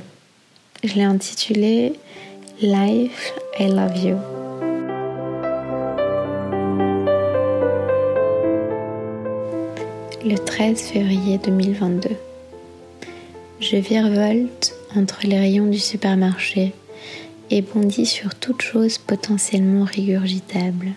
[0.85, 1.95] Je l'ai intitulé
[2.61, 4.36] Life, I Love You.
[10.29, 12.09] Le 13 février 2022.
[13.61, 16.73] Je virevolte entre les rayons du supermarché
[17.51, 20.89] et bondis sur toute chose potentiellement régurgitable.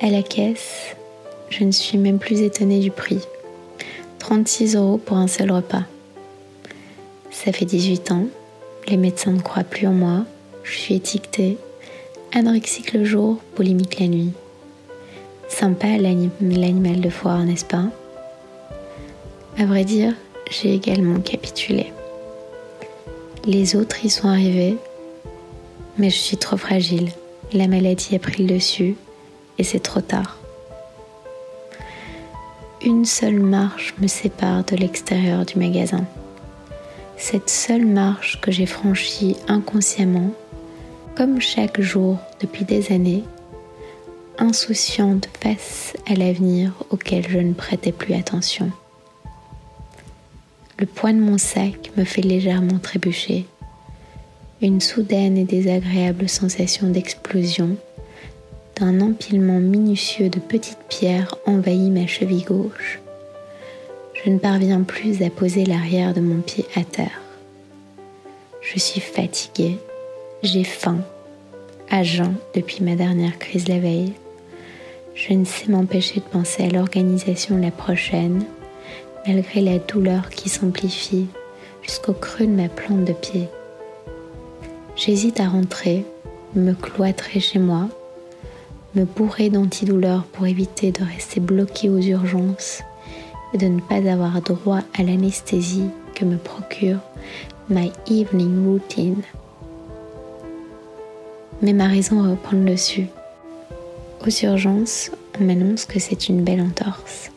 [0.00, 0.96] À la caisse,
[1.50, 3.20] je ne suis même plus étonnée du prix.
[4.20, 5.84] 36 euros pour un seul repas.
[7.30, 8.24] Ça fait 18 ans,
[8.88, 10.24] les médecins ne croient plus en moi,
[10.62, 11.58] je suis étiquetée,
[12.32, 14.32] anorexique le jour, polémique la nuit.
[15.48, 17.84] Sympa l'animal de foire, n'est-ce pas?
[19.58, 20.14] À vrai dire,
[20.50, 21.92] j'ai également capitulé.
[23.44, 24.76] Les autres y sont arrivés,
[25.96, 27.10] mais je suis trop fragile.
[27.52, 28.94] La maladie a pris le dessus
[29.58, 30.38] et c'est trop tard.
[32.84, 36.04] Une seule marche me sépare de l'extérieur du magasin.
[37.16, 40.30] Cette seule marche que j'ai franchie inconsciemment,
[41.16, 43.24] comme chaque jour depuis des années,
[44.38, 48.70] insouciante face à l'avenir auquel je ne prêtais plus attention.
[50.78, 53.46] Le poids de mon sac me fait légèrement trébucher.
[54.62, 57.76] Une soudaine et désagréable sensation d'explosion
[58.76, 63.00] d'un empilement minutieux de petites pierres envahit ma cheville gauche.
[64.14, 67.20] Je ne parviens plus à poser l'arrière de mon pied à terre.
[68.60, 69.78] Je suis fatiguée,
[70.42, 70.98] j'ai faim,
[71.90, 74.12] à jeun depuis ma dernière crise la veille.
[75.18, 78.44] Je ne sais m'empêcher de penser à l'organisation la prochaine,
[79.26, 81.26] malgré la douleur qui s'amplifie
[81.82, 83.48] jusqu'au creux de ma plante de pied.
[84.94, 86.04] J'hésite à rentrer,
[86.54, 87.88] me cloîtrer chez moi
[88.94, 92.82] me bourrer d'antidouleurs pour éviter de rester bloqué aux urgences
[93.52, 96.98] et de ne pas avoir droit à l'anesthésie que me procure
[97.68, 99.22] my evening routine.
[101.60, 103.08] Mais ma raison reprend le dessus.
[104.26, 107.30] Aux urgences, on m'annonce que c'est une belle entorse.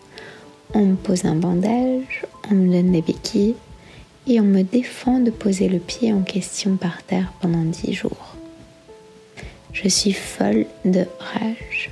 [0.73, 3.55] On me pose un bandage, on me donne des béquilles
[4.27, 8.35] et on me défend de poser le pied en question par terre pendant dix jours.
[9.73, 11.91] Je suis folle de rage.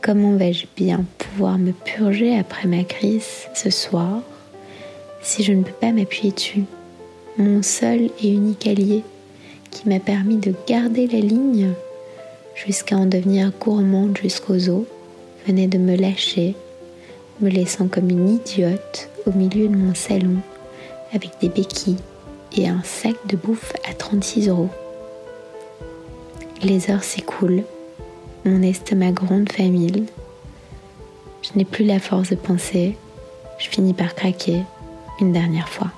[0.00, 4.22] Comment vais-je bien pouvoir me purger après ma crise ce soir
[5.22, 6.64] si je ne peux pas m'appuyer dessus?
[7.36, 9.04] Mon seul et unique allié
[9.70, 11.74] qui m'a permis de garder la ligne
[12.66, 14.84] jusqu'à en devenir gourmande jusqu'aux os
[15.46, 16.54] venait de me lâcher,
[17.40, 20.36] me laissant comme une idiote au milieu de mon salon
[21.12, 21.96] avec des béquilles
[22.56, 24.70] et un sac de bouffe à 36 euros.
[26.62, 27.64] Les heures s'écoulent,
[28.44, 30.04] mon estomac gronde famille.
[31.42, 32.96] Je n'ai plus la force de penser,
[33.58, 34.60] je finis par craquer
[35.20, 35.90] une dernière fois.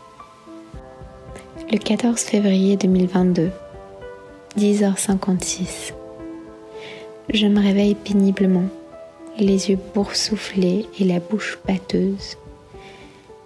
[1.70, 3.50] Le 14 février 2022,
[4.58, 5.94] 10h56.
[7.28, 8.68] Je me réveille péniblement,
[9.38, 12.36] les yeux boursouflés et la bouche pâteuse.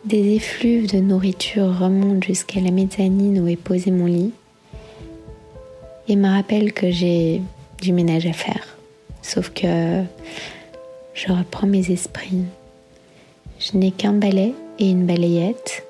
[0.04, 4.32] Des effluves de nourriture remontent jusqu'à la mezzanine où est posé mon lit
[6.08, 7.42] et me rappelle que j'ai
[7.82, 8.76] du ménage à faire.
[9.22, 10.02] Sauf que
[11.14, 12.44] je reprends mes esprits.
[13.58, 15.84] Je n'ai qu'un balai et une balayette.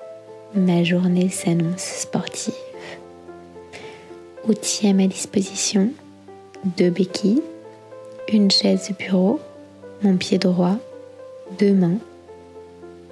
[0.54, 2.54] Ma journée s'annonce sportive.
[4.48, 5.90] Outils à ma disposition,
[6.64, 7.42] deux béquilles,
[8.28, 9.40] une chaise de bureau,
[10.02, 10.76] mon pied droit,
[11.58, 11.98] deux mains.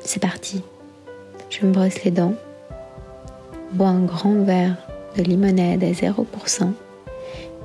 [0.00, 0.62] C'est parti.
[1.50, 2.34] Je me brosse les dents,
[3.72, 4.76] bois un grand verre
[5.16, 6.72] de limonade à 0%,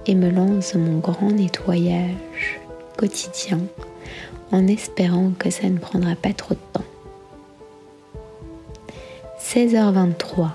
[0.05, 2.59] et me lance mon grand nettoyage
[2.97, 3.59] quotidien
[4.51, 6.85] en espérant que ça ne prendra pas trop de temps.
[9.41, 10.49] 16h23.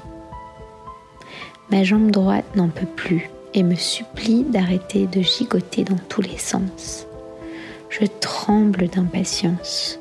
[1.70, 6.38] Ma jambe droite n'en peut plus et me supplie d'arrêter de gigoter dans tous les
[6.38, 7.06] sens.
[7.88, 9.98] Je tremble d'impatience.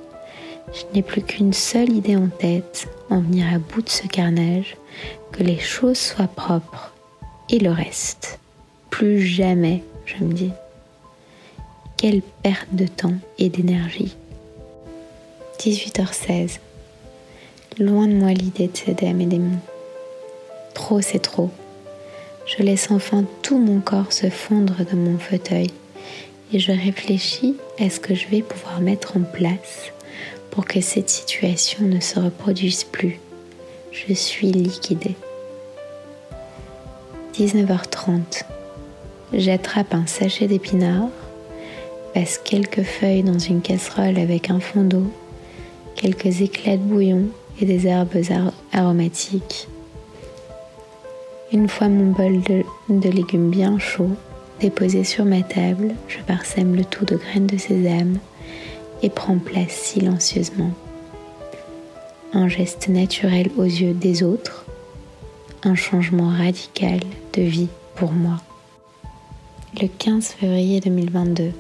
[0.74, 4.76] Je n'ai plus qu'une seule idée en tête, en venir à bout de ce carnage,
[5.32, 6.94] que les choses soient propres
[7.50, 8.40] et le reste
[8.94, 10.52] plus jamais, je me dis.
[11.98, 14.16] Quelle perte de temps et d'énergie.
[15.58, 16.60] 18h16.
[17.80, 19.58] Loin de moi l'idée de céder à mes démons.
[20.76, 21.50] Trop, c'est trop.
[22.46, 25.68] Je laisse enfin tout mon corps se fondre dans mon fauteuil
[26.52, 29.92] et je réfléchis à ce que je vais pouvoir mettre en place
[30.52, 33.20] pour que cette situation ne se reproduise plus.
[33.92, 35.16] Je suis liquidée.
[37.36, 38.44] 19h30
[39.34, 41.10] j'attrape un sachet d'épinards,
[42.14, 45.12] passe quelques feuilles dans une casserole avec un fond d'eau,
[45.96, 47.28] quelques éclats de bouillon
[47.60, 48.16] et des herbes
[48.72, 49.68] aromatiques.
[51.54, 52.42] Une fois mon bol
[52.90, 54.10] de, légumes bien chaud
[54.60, 58.18] déposé sur ma table, je parsème le tout de graines de sésame
[59.04, 60.72] et prends place silencieusement.
[62.34, 64.66] Un geste naturel aux yeux des autres,
[65.64, 67.00] un changement radical
[67.34, 68.42] de vie pour moi.
[69.80, 71.52] Le 15 février 2022,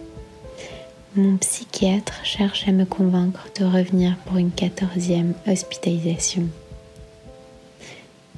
[1.17, 6.47] mon psychiatre cherche à me convaincre de revenir pour une quatorzième hospitalisation.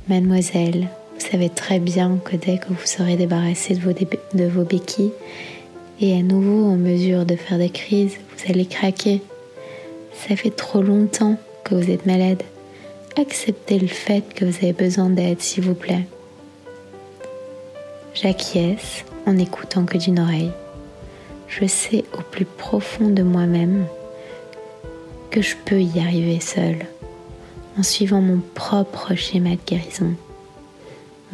[0.10, 5.14] Mademoiselle, vous savez très bien que dès que vous serez débarrassé de vos, béquilles
[6.00, 9.22] et à nouveau en mesure de faire des crises, vous allez craquer.
[10.28, 12.44] Ça fait trop longtemps que vous êtes malade.
[13.18, 16.06] Acceptez le fait que vous avez besoin d'aide, s'il vous plaît.
[18.14, 20.52] J'acquiesce en écoutant que d'une oreille
[21.48, 23.86] je sais au plus profond de moi-même
[25.32, 26.86] que je peux y arriver seule
[27.78, 30.16] en suivant mon propre schéma de guérison.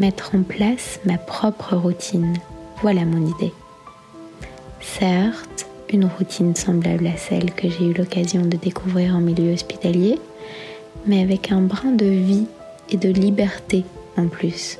[0.01, 2.33] Mettre en place ma propre routine,
[2.81, 3.53] voilà mon idée.
[4.81, 10.17] Certes, une routine semblable à celle que j'ai eu l'occasion de découvrir en milieu hospitalier,
[11.05, 12.47] mais avec un brin de vie
[12.89, 13.85] et de liberté
[14.17, 14.79] en plus.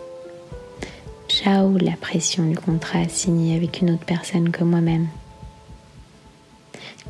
[1.30, 5.06] Ciao la pression du contrat signé avec une autre personne que moi-même.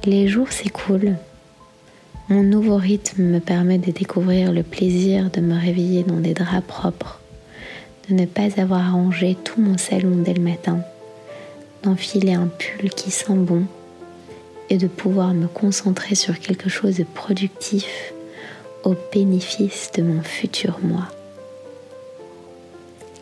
[0.03, 1.15] Les jours s'écoulent.
[2.27, 6.67] Mon nouveau rythme me permet de découvrir le plaisir de me réveiller dans des draps
[6.67, 7.20] propres,
[8.09, 10.79] de ne pas avoir rangé tout mon salon dès le matin,
[11.83, 13.65] d'enfiler un pull qui sent bon
[14.69, 18.13] et de pouvoir me concentrer sur quelque chose de productif
[18.83, 21.07] au bénéfice de mon futur moi.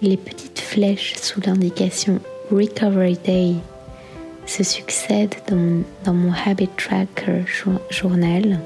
[0.02, 2.20] Les petites flèches sous l'indication
[2.52, 3.56] Recovery Day
[4.46, 7.44] se succèdent dans, mon Habit Tracker
[7.90, 8.60] journal,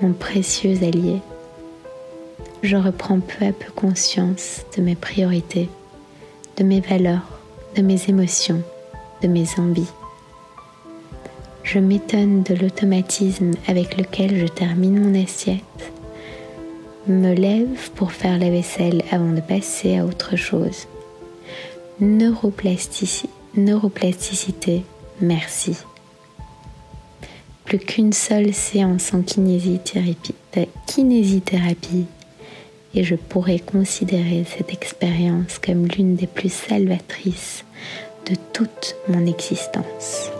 [0.00, 1.20] mon précieux allié.
[2.62, 5.68] Je reprends peu à peu conscience de mes priorités,
[6.56, 7.40] de mes valeurs,
[7.74, 8.62] de mes émotions,
[9.20, 9.90] de mes envies.
[11.64, 15.92] Je m'étonne de l'automatisme avec lequel je termine mon assiette,
[17.08, 20.86] me lève pour faire la vaisselle avant de passer à autre chose.
[22.00, 24.84] Neuroplasticité
[25.20, 25.76] merci.
[27.64, 30.36] Plus qu'une seule séance en kinésithérapie,
[30.86, 32.06] kinésithérapie
[32.94, 37.64] et je pourrais considérer cette expérience comme l'une des plus salvatrices
[38.30, 40.30] de toute mon existence.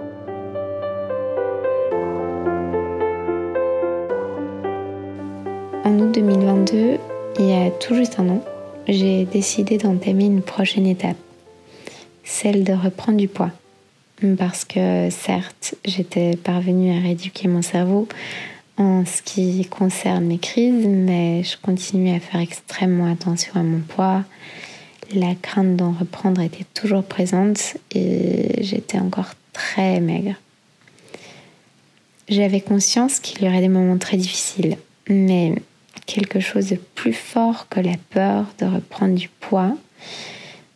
[5.85, 6.99] En août 2022,
[7.39, 8.45] il y a tout juste un an,
[8.89, 11.17] j'ai décidé d'entamer une prochaine étape
[12.25, 13.51] celle de reprendre du poids.
[14.39, 18.07] Parce que certes, j'étais parvenue à rééduquer mon cerveau
[18.79, 23.81] en ce qui concerne mes crises, mais je continuais à faire extrêmement attention à mon
[23.81, 24.25] poids.
[25.15, 30.35] La crainte d'en reprendre était toujours présente et j'étais encore très maigre.
[32.29, 35.55] J'avais conscience qu'il y aurait des moments très difficiles, mais
[36.07, 39.77] quelque chose de plus fort que la peur de reprendre du poids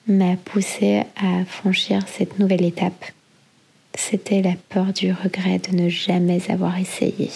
[0.07, 3.07] m'a poussé à franchir cette nouvelle étape.
[3.95, 7.31] C'était la peur du regret de ne jamais avoir essayé.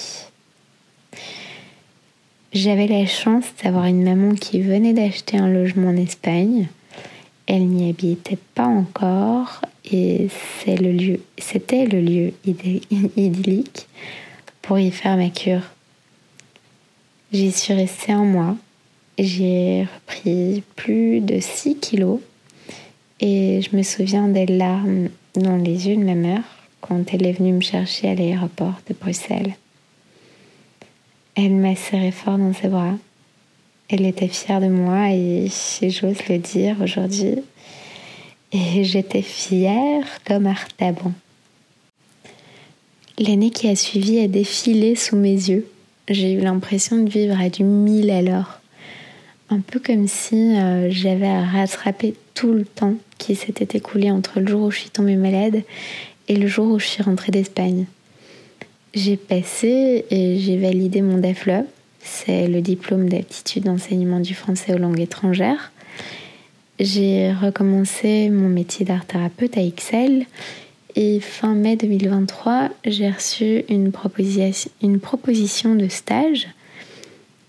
[2.53, 6.67] J'avais la chance d'avoir une maman qui venait d'acheter un logement en Espagne.
[7.47, 10.77] Elle n'y habitait pas encore et c'était
[11.87, 12.33] le lieu
[13.17, 13.87] idyllique
[14.63, 15.63] pour y faire ma cure.
[17.33, 18.57] J'y suis restée un mois.
[19.17, 22.19] J'ai repris plus de 6 kilos
[23.21, 26.43] et je me souviens des larmes dans les yeux de ma mère
[26.81, 29.55] quand elle est venue me chercher à l'aéroport de Bruxelles.
[31.35, 32.95] Elle m'a serré fort dans ses bras.
[33.89, 35.49] Elle était fière de moi et
[35.83, 37.37] j'ose le dire aujourd'hui.
[38.53, 41.13] Et j'étais fière comme Artaban.
[43.19, 45.67] L'année qui a suivi a défilé sous mes yeux.
[46.09, 48.61] J'ai eu l'impression de vivre à du mille à l'heure.
[49.51, 54.41] Un peu comme si euh, j'avais à rattraper tout le temps qui s'était écoulé entre
[54.41, 55.63] le jour où je suis tombée malade
[56.29, 57.87] et le jour où je suis rentrée d'Espagne.
[58.93, 61.65] J'ai passé et j'ai validé mon DEFLE,
[62.01, 65.71] c'est le diplôme d'aptitude d'enseignement du français aux langues étrangères.
[66.81, 70.27] J'ai recommencé mon métier d'art thérapeute à Excel
[70.97, 76.49] et fin mai 2023, j'ai reçu une proposition, une proposition de stage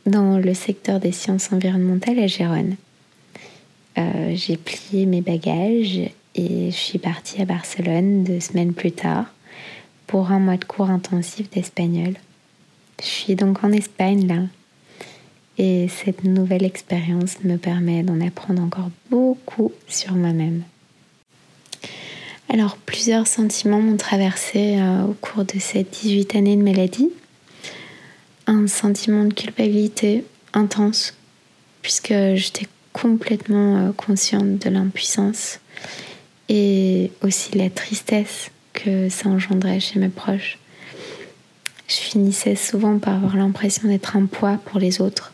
[0.05, 2.75] dans le secteur des sciences environnementales à Gérone.
[3.97, 6.01] Euh, j'ai plié mes bagages
[6.35, 9.25] et je suis partie à Barcelone deux semaines plus tard
[10.11, 12.15] pour un mois de cours intensif d'espagnol.
[12.99, 14.41] Je suis donc en Espagne là.
[15.57, 20.63] Et cette nouvelle expérience me permet d'en apprendre encore beaucoup sur moi-même.
[22.49, 27.09] Alors plusieurs sentiments m'ont traversé euh, au cours de ces 18 années de maladie.
[28.47, 31.13] Un sentiment de culpabilité intense,
[31.81, 35.61] puisque j'étais complètement euh, consciente de l'impuissance
[36.49, 40.57] et aussi la tristesse que ça engendrait chez mes proches.
[41.87, 45.33] Je finissais souvent par avoir l'impression d'être un poids pour les autres,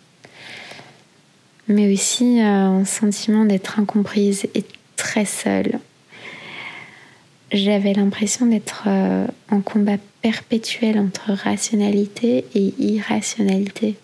[1.68, 4.64] mais aussi euh, un sentiment d'être incomprise et
[4.96, 5.80] très seule.
[7.52, 13.96] J'avais l'impression d'être euh, en combat perpétuel entre rationalité et irrationalité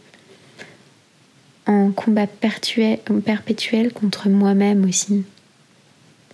[1.65, 5.23] en combat perpétuel contre moi-même aussi.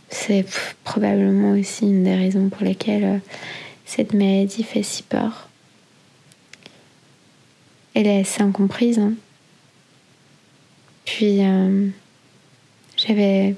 [0.09, 0.45] C'est
[0.83, 3.17] probablement aussi une des raisons pour lesquelles euh,
[3.85, 5.49] cette maladie fait si peur.
[7.93, 8.99] Elle est assez incomprise.
[8.99, 9.13] Hein.
[11.05, 11.87] Puis euh,
[12.97, 13.55] j'avais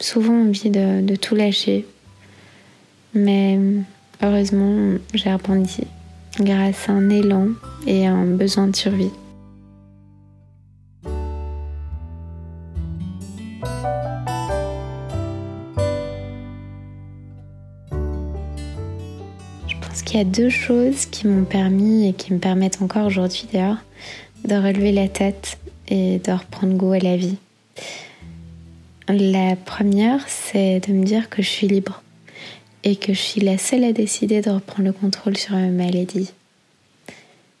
[0.00, 1.86] souvent envie de, de, tout lâcher.
[3.14, 3.58] Mais
[4.22, 5.82] heureusement, j'ai rebondi
[6.40, 7.48] grâce à un élan
[7.86, 9.10] et un besoin de survie.
[20.14, 23.82] Il y a deux choses qui m'ont permis et qui me permettent encore aujourd'hui d'ailleurs
[24.44, 25.58] de relever la tête
[25.88, 27.36] et de reprendre goût à la vie.
[29.08, 32.00] La première, c'est de me dire que je suis libre
[32.84, 36.32] et que je suis la seule à décider de reprendre le contrôle sur ma maladie.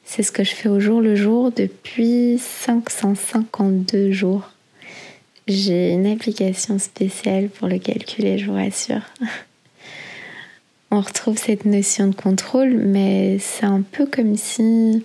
[0.04, 4.52] C'est ce que je fais au jour le jour depuis 552 jours.
[5.48, 9.02] J'ai une application spéciale pour le calculer, je vous rassure.
[10.94, 15.04] on retrouve cette notion de contrôle, mais c'est un peu comme si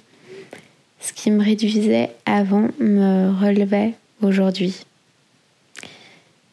[1.00, 4.86] ce qui me réduisait avant me relevait aujourd'hui.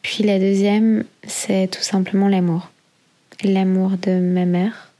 [0.01, 2.71] Puis la deuxième, c'est tout simplement l'amour.
[3.43, 4.91] L'amour de ma mère,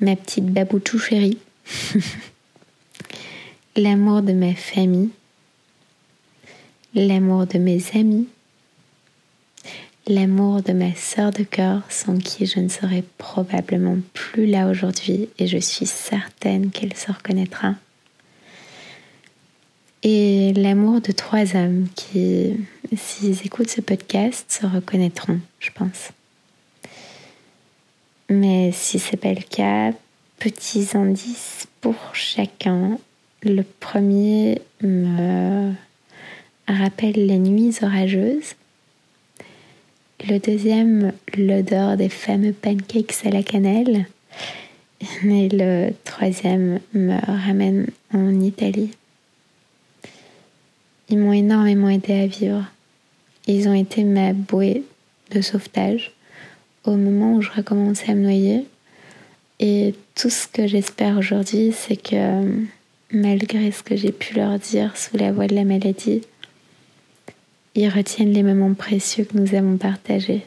[0.00, 1.38] ma petite babouchou chérie,
[3.76, 5.10] l'amour de ma famille,
[6.94, 8.26] l'amour de mes amis,
[10.06, 15.28] l'amour de ma sœur de cœur sans qui je ne serais probablement plus là aujourd'hui
[15.38, 17.74] et je suis certaine qu'elle se reconnaîtra.
[20.02, 22.54] Et l'amour de trois hommes qui,
[22.94, 26.10] s'ils écoutent ce podcast, se reconnaîtront, je pense.
[28.28, 29.92] Mais si ce n'est pas le cas,
[30.38, 32.98] petits indices pour chacun.
[33.42, 35.72] Le premier me
[36.68, 38.54] rappelle les nuits orageuses
[40.28, 44.06] le deuxième, l'odeur des fameux pancakes à la cannelle.
[45.24, 48.90] Et le troisième me ramène en Italie.
[51.10, 52.64] Ils m'ont énormément aidé à vivre.
[53.46, 54.82] Ils ont été ma bouée
[55.30, 56.12] de sauvetage
[56.84, 58.64] au moment où je recommençais à me noyer.
[59.60, 62.64] Et tout ce que j'espère aujourd'hui, c'est que
[63.12, 66.22] malgré ce que j'ai pu leur dire sous la voix de la maladie,
[67.74, 70.46] ils retiennent les moments précieux que nous avons partagés.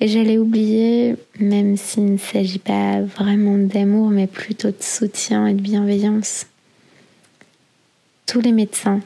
[0.00, 5.54] Et j'allais oublier, même s'il ne s'agit pas vraiment d'amour, mais plutôt de soutien et
[5.54, 6.46] de bienveillance,
[8.26, 9.00] tous les médecins,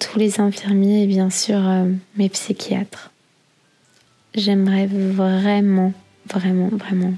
[0.00, 3.10] tous les infirmiers et bien sûr euh, mes psychiatres.
[4.34, 5.92] J'aimerais vraiment,
[6.32, 7.14] vraiment, vraiment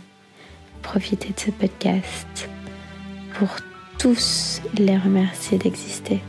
[0.83, 2.49] profiter de ce podcast
[3.35, 3.49] pour
[3.99, 6.21] tous les remercier d'exister.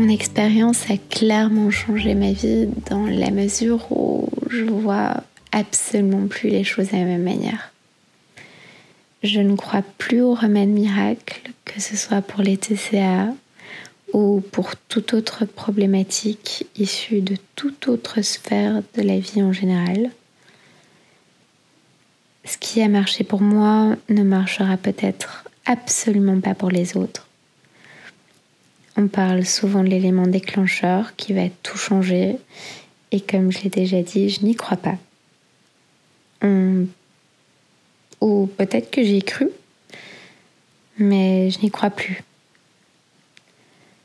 [0.00, 5.22] Mon expérience a clairement changé ma vie dans la mesure où je vois
[5.52, 7.70] absolument plus les choses à la même manière.
[9.22, 13.34] Je ne crois plus aux remèdes miracles, que ce soit pour les TCA
[14.14, 20.08] ou pour toute autre problématique issue de toute autre sphère de la vie en général.
[22.46, 27.26] Ce qui a marché pour moi ne marchera peut-être absolument pas pour les autres.
[29.02, 32.36] On parle souvent de l'élément déclencheur qui va tout changer.
[33.12, 34.98] Et comme je l'ai déjà dit, je n'y crois pas.
[38.20, 39.48] Ou peut-être que j'y ai cru,
[40.98, 42.22] mais je n'y crois plus.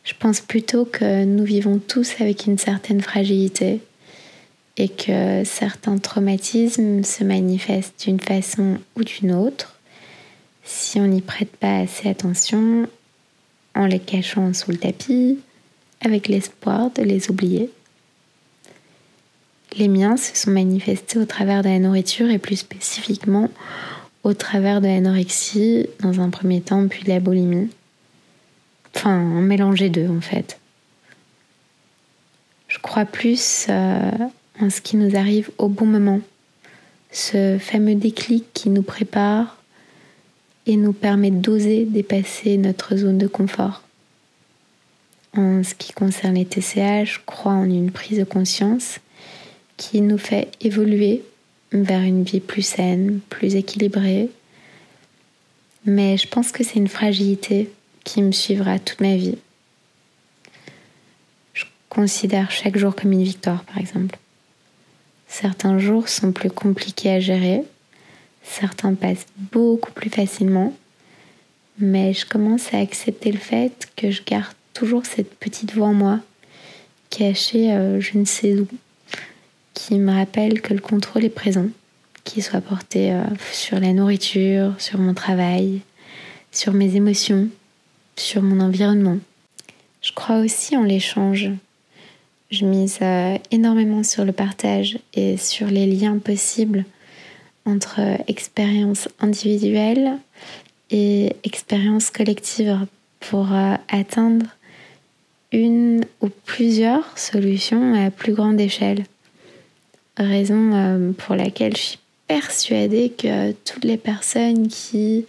[0.06, 3.82] Je pense plutôt que nous vivons tous avec une certaine fragilité
[4.78, 9.78] et que certains traumatismes se manifestent d'une façon ou d'une autre.
[10.64, 12.88] Si on n'y prête pas assez attention,
[13.76, 15.40] en les cachant sous le tapis,
[16.02, 17.70] avec l'espoir de les oublier.
[19.78, 23.50] Les miens se sont manifestés au travers de la nourriture et plus spécifiquement
[24.24, 27.70] au travers de l'anorexie dans un premier temps, puis de la boulimie.
[28.96, 30.58] Enfin, un mélange deux en fait.
[32.68, 34.10] Je crois plus euh,
[34.60, 36.22] en ce qui nous arrive au bon moment,
[37.12, 39.55] ce fameux déclic qui nous prépare
[40.68, 43.84] et nous permet d'oser dépasser notre zone de confort.
[45.36, 49.00] En ce qui concerne les TCA, je crois en une prise de conscience
[49.78, 51.24] qui nous fait évoluer
[51.72, 54.30] vers une vie plus saine, plus équilibrée.
[55.86, 57.70] Mais je pense que c'est une fragilité
[58.04, 59.38] qui me suivra toute ma vie.
[61.54, 64.18] Je considère chaque jour comme une victoire, par exemple.
[65.28, 67.64] Certains jours sont plus compliqués à gérer,
[68.46, 70.74] certains passent beaucoup plus facilement,
[71.80, 75.94] mais je commence à accepter le fait que je garde toujours cette petite voix en
[75.94, 76.20] moi,
[77.10, 78.68] cachée euh, je ne sais où,
[79.74, 81.68] qui me rappelle que le contrôle est présent,
[82.24, 85.82] qu'il soit porté euh, sur la nourriture, sur mon travail,
[86.52, 87.50] sur mes émotions,
[88.16, 89.18] sur mon environnement.
[90.02, 91.50] Je crois aussi en l'échange.
[92.52, 96.86] Je mise euh, énormément sur le partage et sur les liens possibles
[97.66, 100.18] entre expériences individuelles
[100.92, 102.86] et expériences collectives
[103.20, 104.46] pour euh, atteindre
[105.52, 109.06] une ou plusieurs solutions à plus grande échelle.
[110.18, 115.26] Raison euh, pour laquelle je suis persuadée que toutes les personnes qui,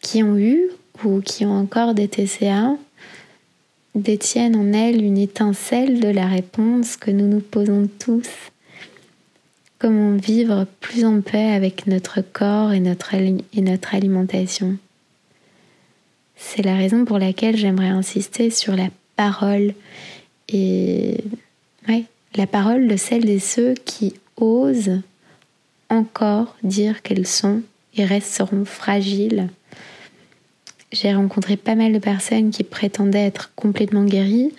[0.00, 0.68] qui ont eu
[1.04, 2.76] ou qui ont encore des TCA
[3.94, 8.28] détiennent en elles une étincelle de la réponse que nous nous posons tous.
[9.78, 14.78] Comment vivre plus en paix avec notre corps et notre, et notre alimentation?
[16.34, 19.74] C'est la raison pour laquelle j'aimerais insister sur la parole
[20.48, 21.18] et
[21.88, 22.04] ouais,
[22.36, 25.02] la parole de celles et ceux qui osent
[25.90, 27.62] encore dire qu'elles sont
[27.96, 29.48] et resteront fragiles.
[30.90, 34.54] J'ai rencontré pas mal de personnes qui prétendaient être complètement guéries,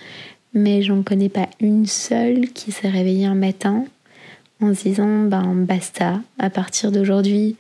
[0.54, 3.86] mais j'en connais pas une seule qui s'est réveillée un matin
[4.62, 7.56] en se disant ben basta, à partir d'aujourd'hui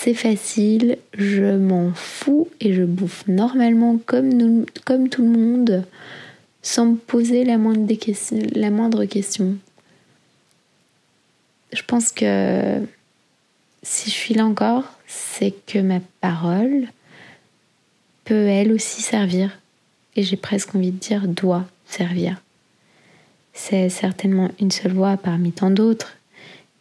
[0.00, 4.64] c'est facile, je m'en fous et je bouffe normalement comme,
[5.08, 5.84] tout le monde
[6.62, 7.92] sans me poser la moindre,
[8.54, 9.56] la moindre question.
[11.72, 12.80] Je pense que
[13.82, 16.86] si je suis là encore, c'est que ma parole
[18.24, 19.58] peut elle aussi servir.
[20.14, 22.40] Et j'ai presque envie de dire doit servir.
[23.52, 26.17] C'est certainement une seule voix parmi tant d'autres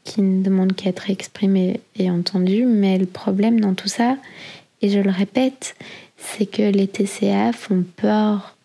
[0.07, 4.17] qui ne demande qu'à être exprimée et entendue, mais le problème dans tout ça,
[4.81, 5.75] et je le répète,
[6.17, 8.55] c'est que les TCA font peur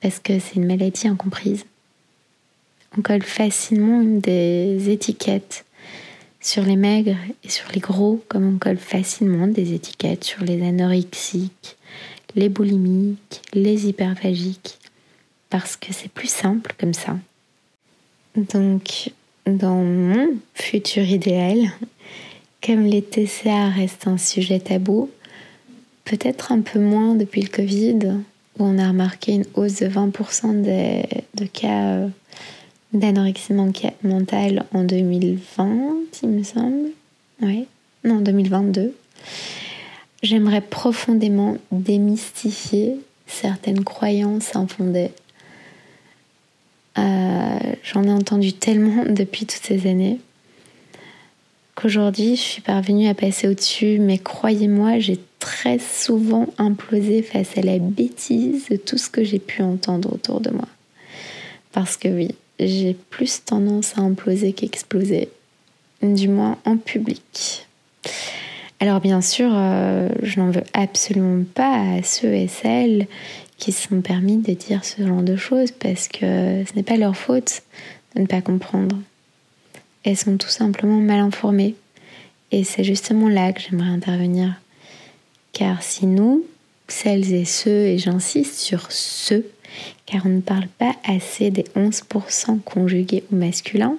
[0.00, 1.64] parce que c'est une maladie incomprise.
[2.96, 5.66] On colle facilement des étiquettes
[6.40, 10.66] sur les maigres et sur les gros, comme on colle facilement des étiquettes sur les
[10.66, 11.76] anorexiques,
[12.34, 14.78] les boulimiques, les hyperphagiques,
[15.50, 17.18] parce que c'est plus simple comme ça.
[18.34, 19.10] Donc,
[19.46, 21.70] dans mon futur idéal,
[22.64, 25.10] comme les TCA restent un sujet tabou,
[26.04, 27.98] peut-être un peu moins depuis le Covid,
[28.58, 32.08] où on a remarqué une hausse de 20% des, de cas euh,
[32.92, 33.52] d'anorexie
[34.02, 36.88] mentale en 2020, il me semble.
[37.42, 37.66] Oui,
[38.04, 38.94] non, 2022.
[40.22, 45.10] J'aimerais profondément démystifier certaines croyances infondées.
[46.98, 50.18] Euh, j'en ai entendu tellement depuis toutes ces années
[51.76, 57.60] qu'aujourd'hui je suis parvenue à passer au-dessus, mais croyez-moi, j'ai très souvent implosé face à
[57.60, 60.66] la bêtise de tout ce que j'ai pu entendre autour de moi.
[61.72, 65.28] Parce que oui, j'ai plus tendance à imploser qu'exploser,
[66.02, 67.66] du moins en public.
[68.80, 73.06] Alors bien sûr, euh, je n'en veux absolument pas à ceux et celles
[73.58, 76.96] qui se sont permis de dire ce genre de choses parce que ce n'est pas
[76.96, 77.62] leur faute
[78.14, 78.96] de ne pas comprendre.
[80.04, 81.74] Elles sont tout simplement mal informées.
[82.52, 84.54] Et c'est justement là que j'aimerais intervenir.
[85.52, 86.44] Car si nous,
[86.86, 89.46] celles et ceux, et j'insiste sur ceux,
[90.04, 93.98] car on ne parle pas assez des 11% conjugués au masculin,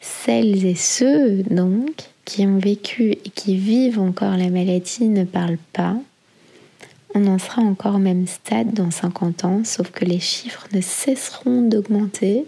[0.00, 1.92] celles et ceux donc
[2.24, 5.96] qui ont vécu et qui vivent encore la maladie ne parlent pas,
[7.14, 10.80] on en sera encore au même stade dans 50 ans, sauf que les chiffres ne
[10.80, 12.44] cesseront d'augmenter.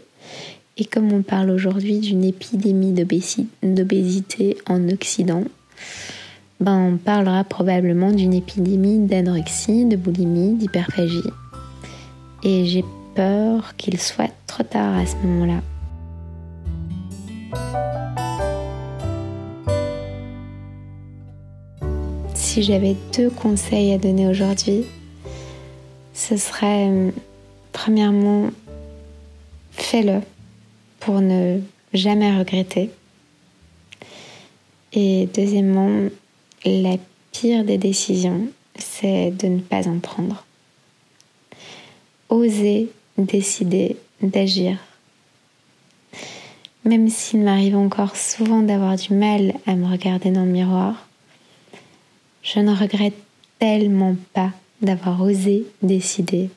[0.77, 2.93] Et comme on parle aujourd'hui d'une épidémie
[3.63, 5.45] d'obésité en Occident,
[6.61, 11.31] ben on parlera probablement d'une épidémie d'anorexie, de boulimie, d'hyperphagie.
[12.43, 15.63] Et j'ai peur qu'il soit trop tard à ce moment-là.
[22.57, 24.87] Si j'avais deux conseils à donner aujourd'hui,
[26.15, 27.11] ce serait euh,
[27.75, 28.49] premièrement,
[29.73, 30.23] fais-le
[30.99, 31.61] pour ne
[31.93, 32.89] jamais regretter.
[34.95, 36.09] Et deuxièmement,
[36.65, 36.97] la
[37.31, 38.47] pire des décisions,
[38.79, 40.47] c'est de ne pas en prendre.
[42.31, 42.89] Oser
[43.19, 44.79] décider d'agir.
[46.87, 51.06] Même s'il m'arrive encore souvent d'avoir du mal à me regarder dans le miroir,
[52.47, 53.17] je ne regrette
[53.59, 56.49] tellement pas d'avoir osé décider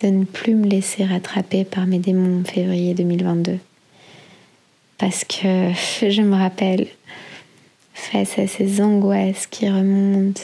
[0.00, 3.58] de ne plus me laisser rattraper par mes démons en février 2022.
[4.98, 6.86] Parce que je me rappelle,
[7.92, 10.42] face à ces angoisses qui remontent,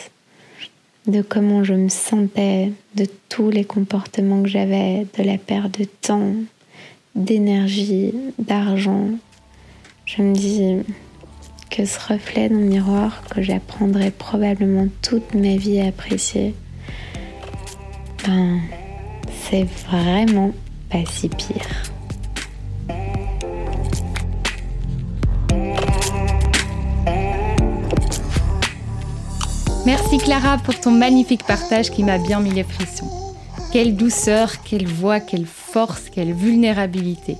[1.07, 5.85] de comment je me sentais, de tous les comportements que j'avais, de la perte de
[5.85, 6.35] temps,
[7.15, 9.09] d'énergie, d'argent,
[10.05, 10.77] je me dis
[11.71, 16.55] que ce reflet dans le miroir que j'apprendrai probablement toute ma vie à apprécier,
[18.27, 18.61] ben,
[19.45, 20.53] c'est vraiment
[20.91, 21.93] pas si pire.
[29.87, 33.09] Merci Clara pour ton magnifique partage qui m'a bien mis les frissons.
[33.73, 37.37] Quelle douceur, quelle voix, quelle force, quelle vulnérabilité.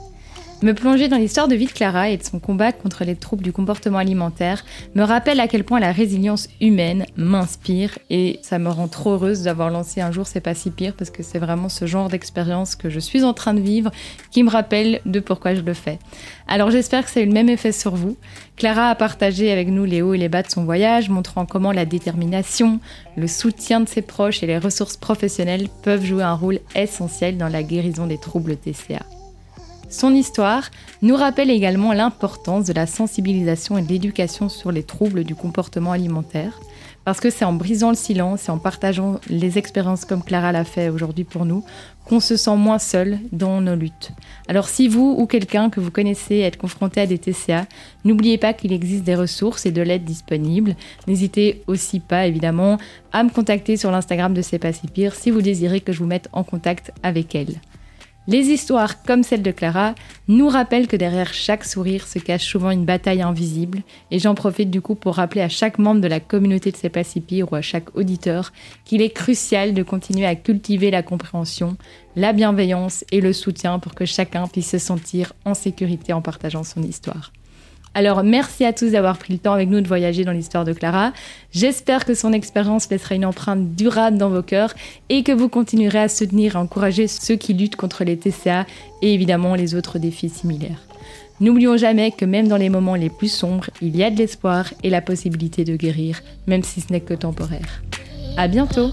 [0.63, 3.51] Me plonger dans l'histoire de vie Clara et de son combat contre les troubles du
[3.51, 4.63] comportement alimentaire
[4.95, 9.43] me rappelle à quel point la résilience humaine m'inspire et ça me rend trop heureuse
[9.43, 12.77] d'avoir lancé un jour C'est pas si pire parce que c'est vraiment ce genre d'expérience
[12.77, 13.91] que je suis en train de vivre
[14.33, 15.99] qui me rappelle de pourquoi je le fais.
[16.47, 18.19] Alors j'espère que ça a eu le même effet sur vous.
[18.57, 21.73] Clara a partagé avec nous les hauts et les bas de son voyage, montrant comment
[21.73, 22.81] la détermination,
[23.17, 27.49] le soutien de ses proches et les ressources professionnelles peuvent jouer un rôle essentiel dans
[27.49, 29.07] la guérison des troubles TCA.
[29.91, 30.71] Son histoire
[31.03, 35.91] nous rappelle également l'importance de la sensibilisation et de l'éducation sur les troubles du comportement
[35.91, 36.61] alimentaire,
[37.05, 40.65] parce que c'est en brisant le silence et en partageant les expériences comme Clara l'a
[40.65, 41.65] fait aujourd'hui pour nous
[42.05, 44.13] qu'on se sent moins seul dans nos luttes.
[44.47, 47.67] Alors si vous ou quelqu'un que vous connaissez êtes confronté à des TCA,
[48.05, 50.77] n'oubliez pas qu'il existe des ressources et de l'aide disponibles.
[51.09, 52.79] N'hésitez aussi pas évidemment
[53.13, 55.99] à me contacter sur l'Instagram de C'est pas si pire si vous désirez que je
[55.99, 57.61] vous mette en contact avec elle.
[58.31, 59.97] Les histoires comme celle de Clara
[60.29, 64.71] nous rappellent que derrière chaque sourire se cache souvent une bataille invisible, et j'en profite
[64.71, 67.97] du coup pour rappeler à chaque membre de la communauté de pas ou à chaque
[67.97, 68.53] auditeur
[68.85, 71.77] qu'il est crucial de continuer à cultiver la compréhension,
[72.15, 76.63] la bienveillance et le soutien pour que chacun puisse se sentir en sécurité en partageant
[76.63, 77.33] son histoire.
[77.95, 80.73] Alors merci à tous d'avoir pris le temps avec nous de voyager dans l'histoire de
[80.73, 81.13] Clara.
[81.53, 84.75] J'espère que son expérience laissera une empreinte durable dans vos cœurs
[85.09, 88.65] et que vous continuerez à soutenir et encourager ceux qui luttent contre les TCA
[89.03, 90.83] et évidemment les autres défis similaires.
[91.41, 94.73] N'oublions jamais que même dans les moments les plus sombres, il y a de l'espoir
[94.83, 97.83] et la possibilité de guérir, même si ce n'est que temporaire.
[98.37, 98.91] À bientôt!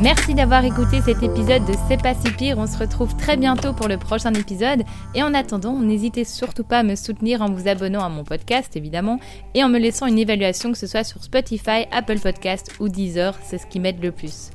[0.00, 2.56] Merci d'avoir écouté cet épisode de C'est pas si pire.
[2.58, 4.84] On se retrouve très bientôt pour le prochain épisode.
[5.16, 8.76] Et en attendant, n'hésitez surtout pas à me soutenir en vous abonnant à mon podcast,
[8.76, 9.18] évidemment,
[9.54, 13.36] et en me laissant une évaluation, que ce soit sur Spotify, Apple Podcast ou Deezer.
[13.42, 14.50] C'est ce qui m'aide le plus.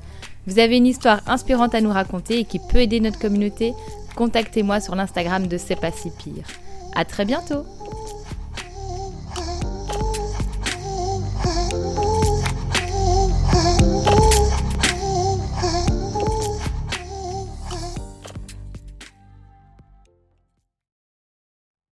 [0.48, 3.74] Vous avez une histoire inspirante à nous raconter et qui peut aider notre communauté?
[4.16, 6.46] Contactez-moi sur l'Instagram de C'est pas si pire.
[6.96, 7.66] À très bientôt!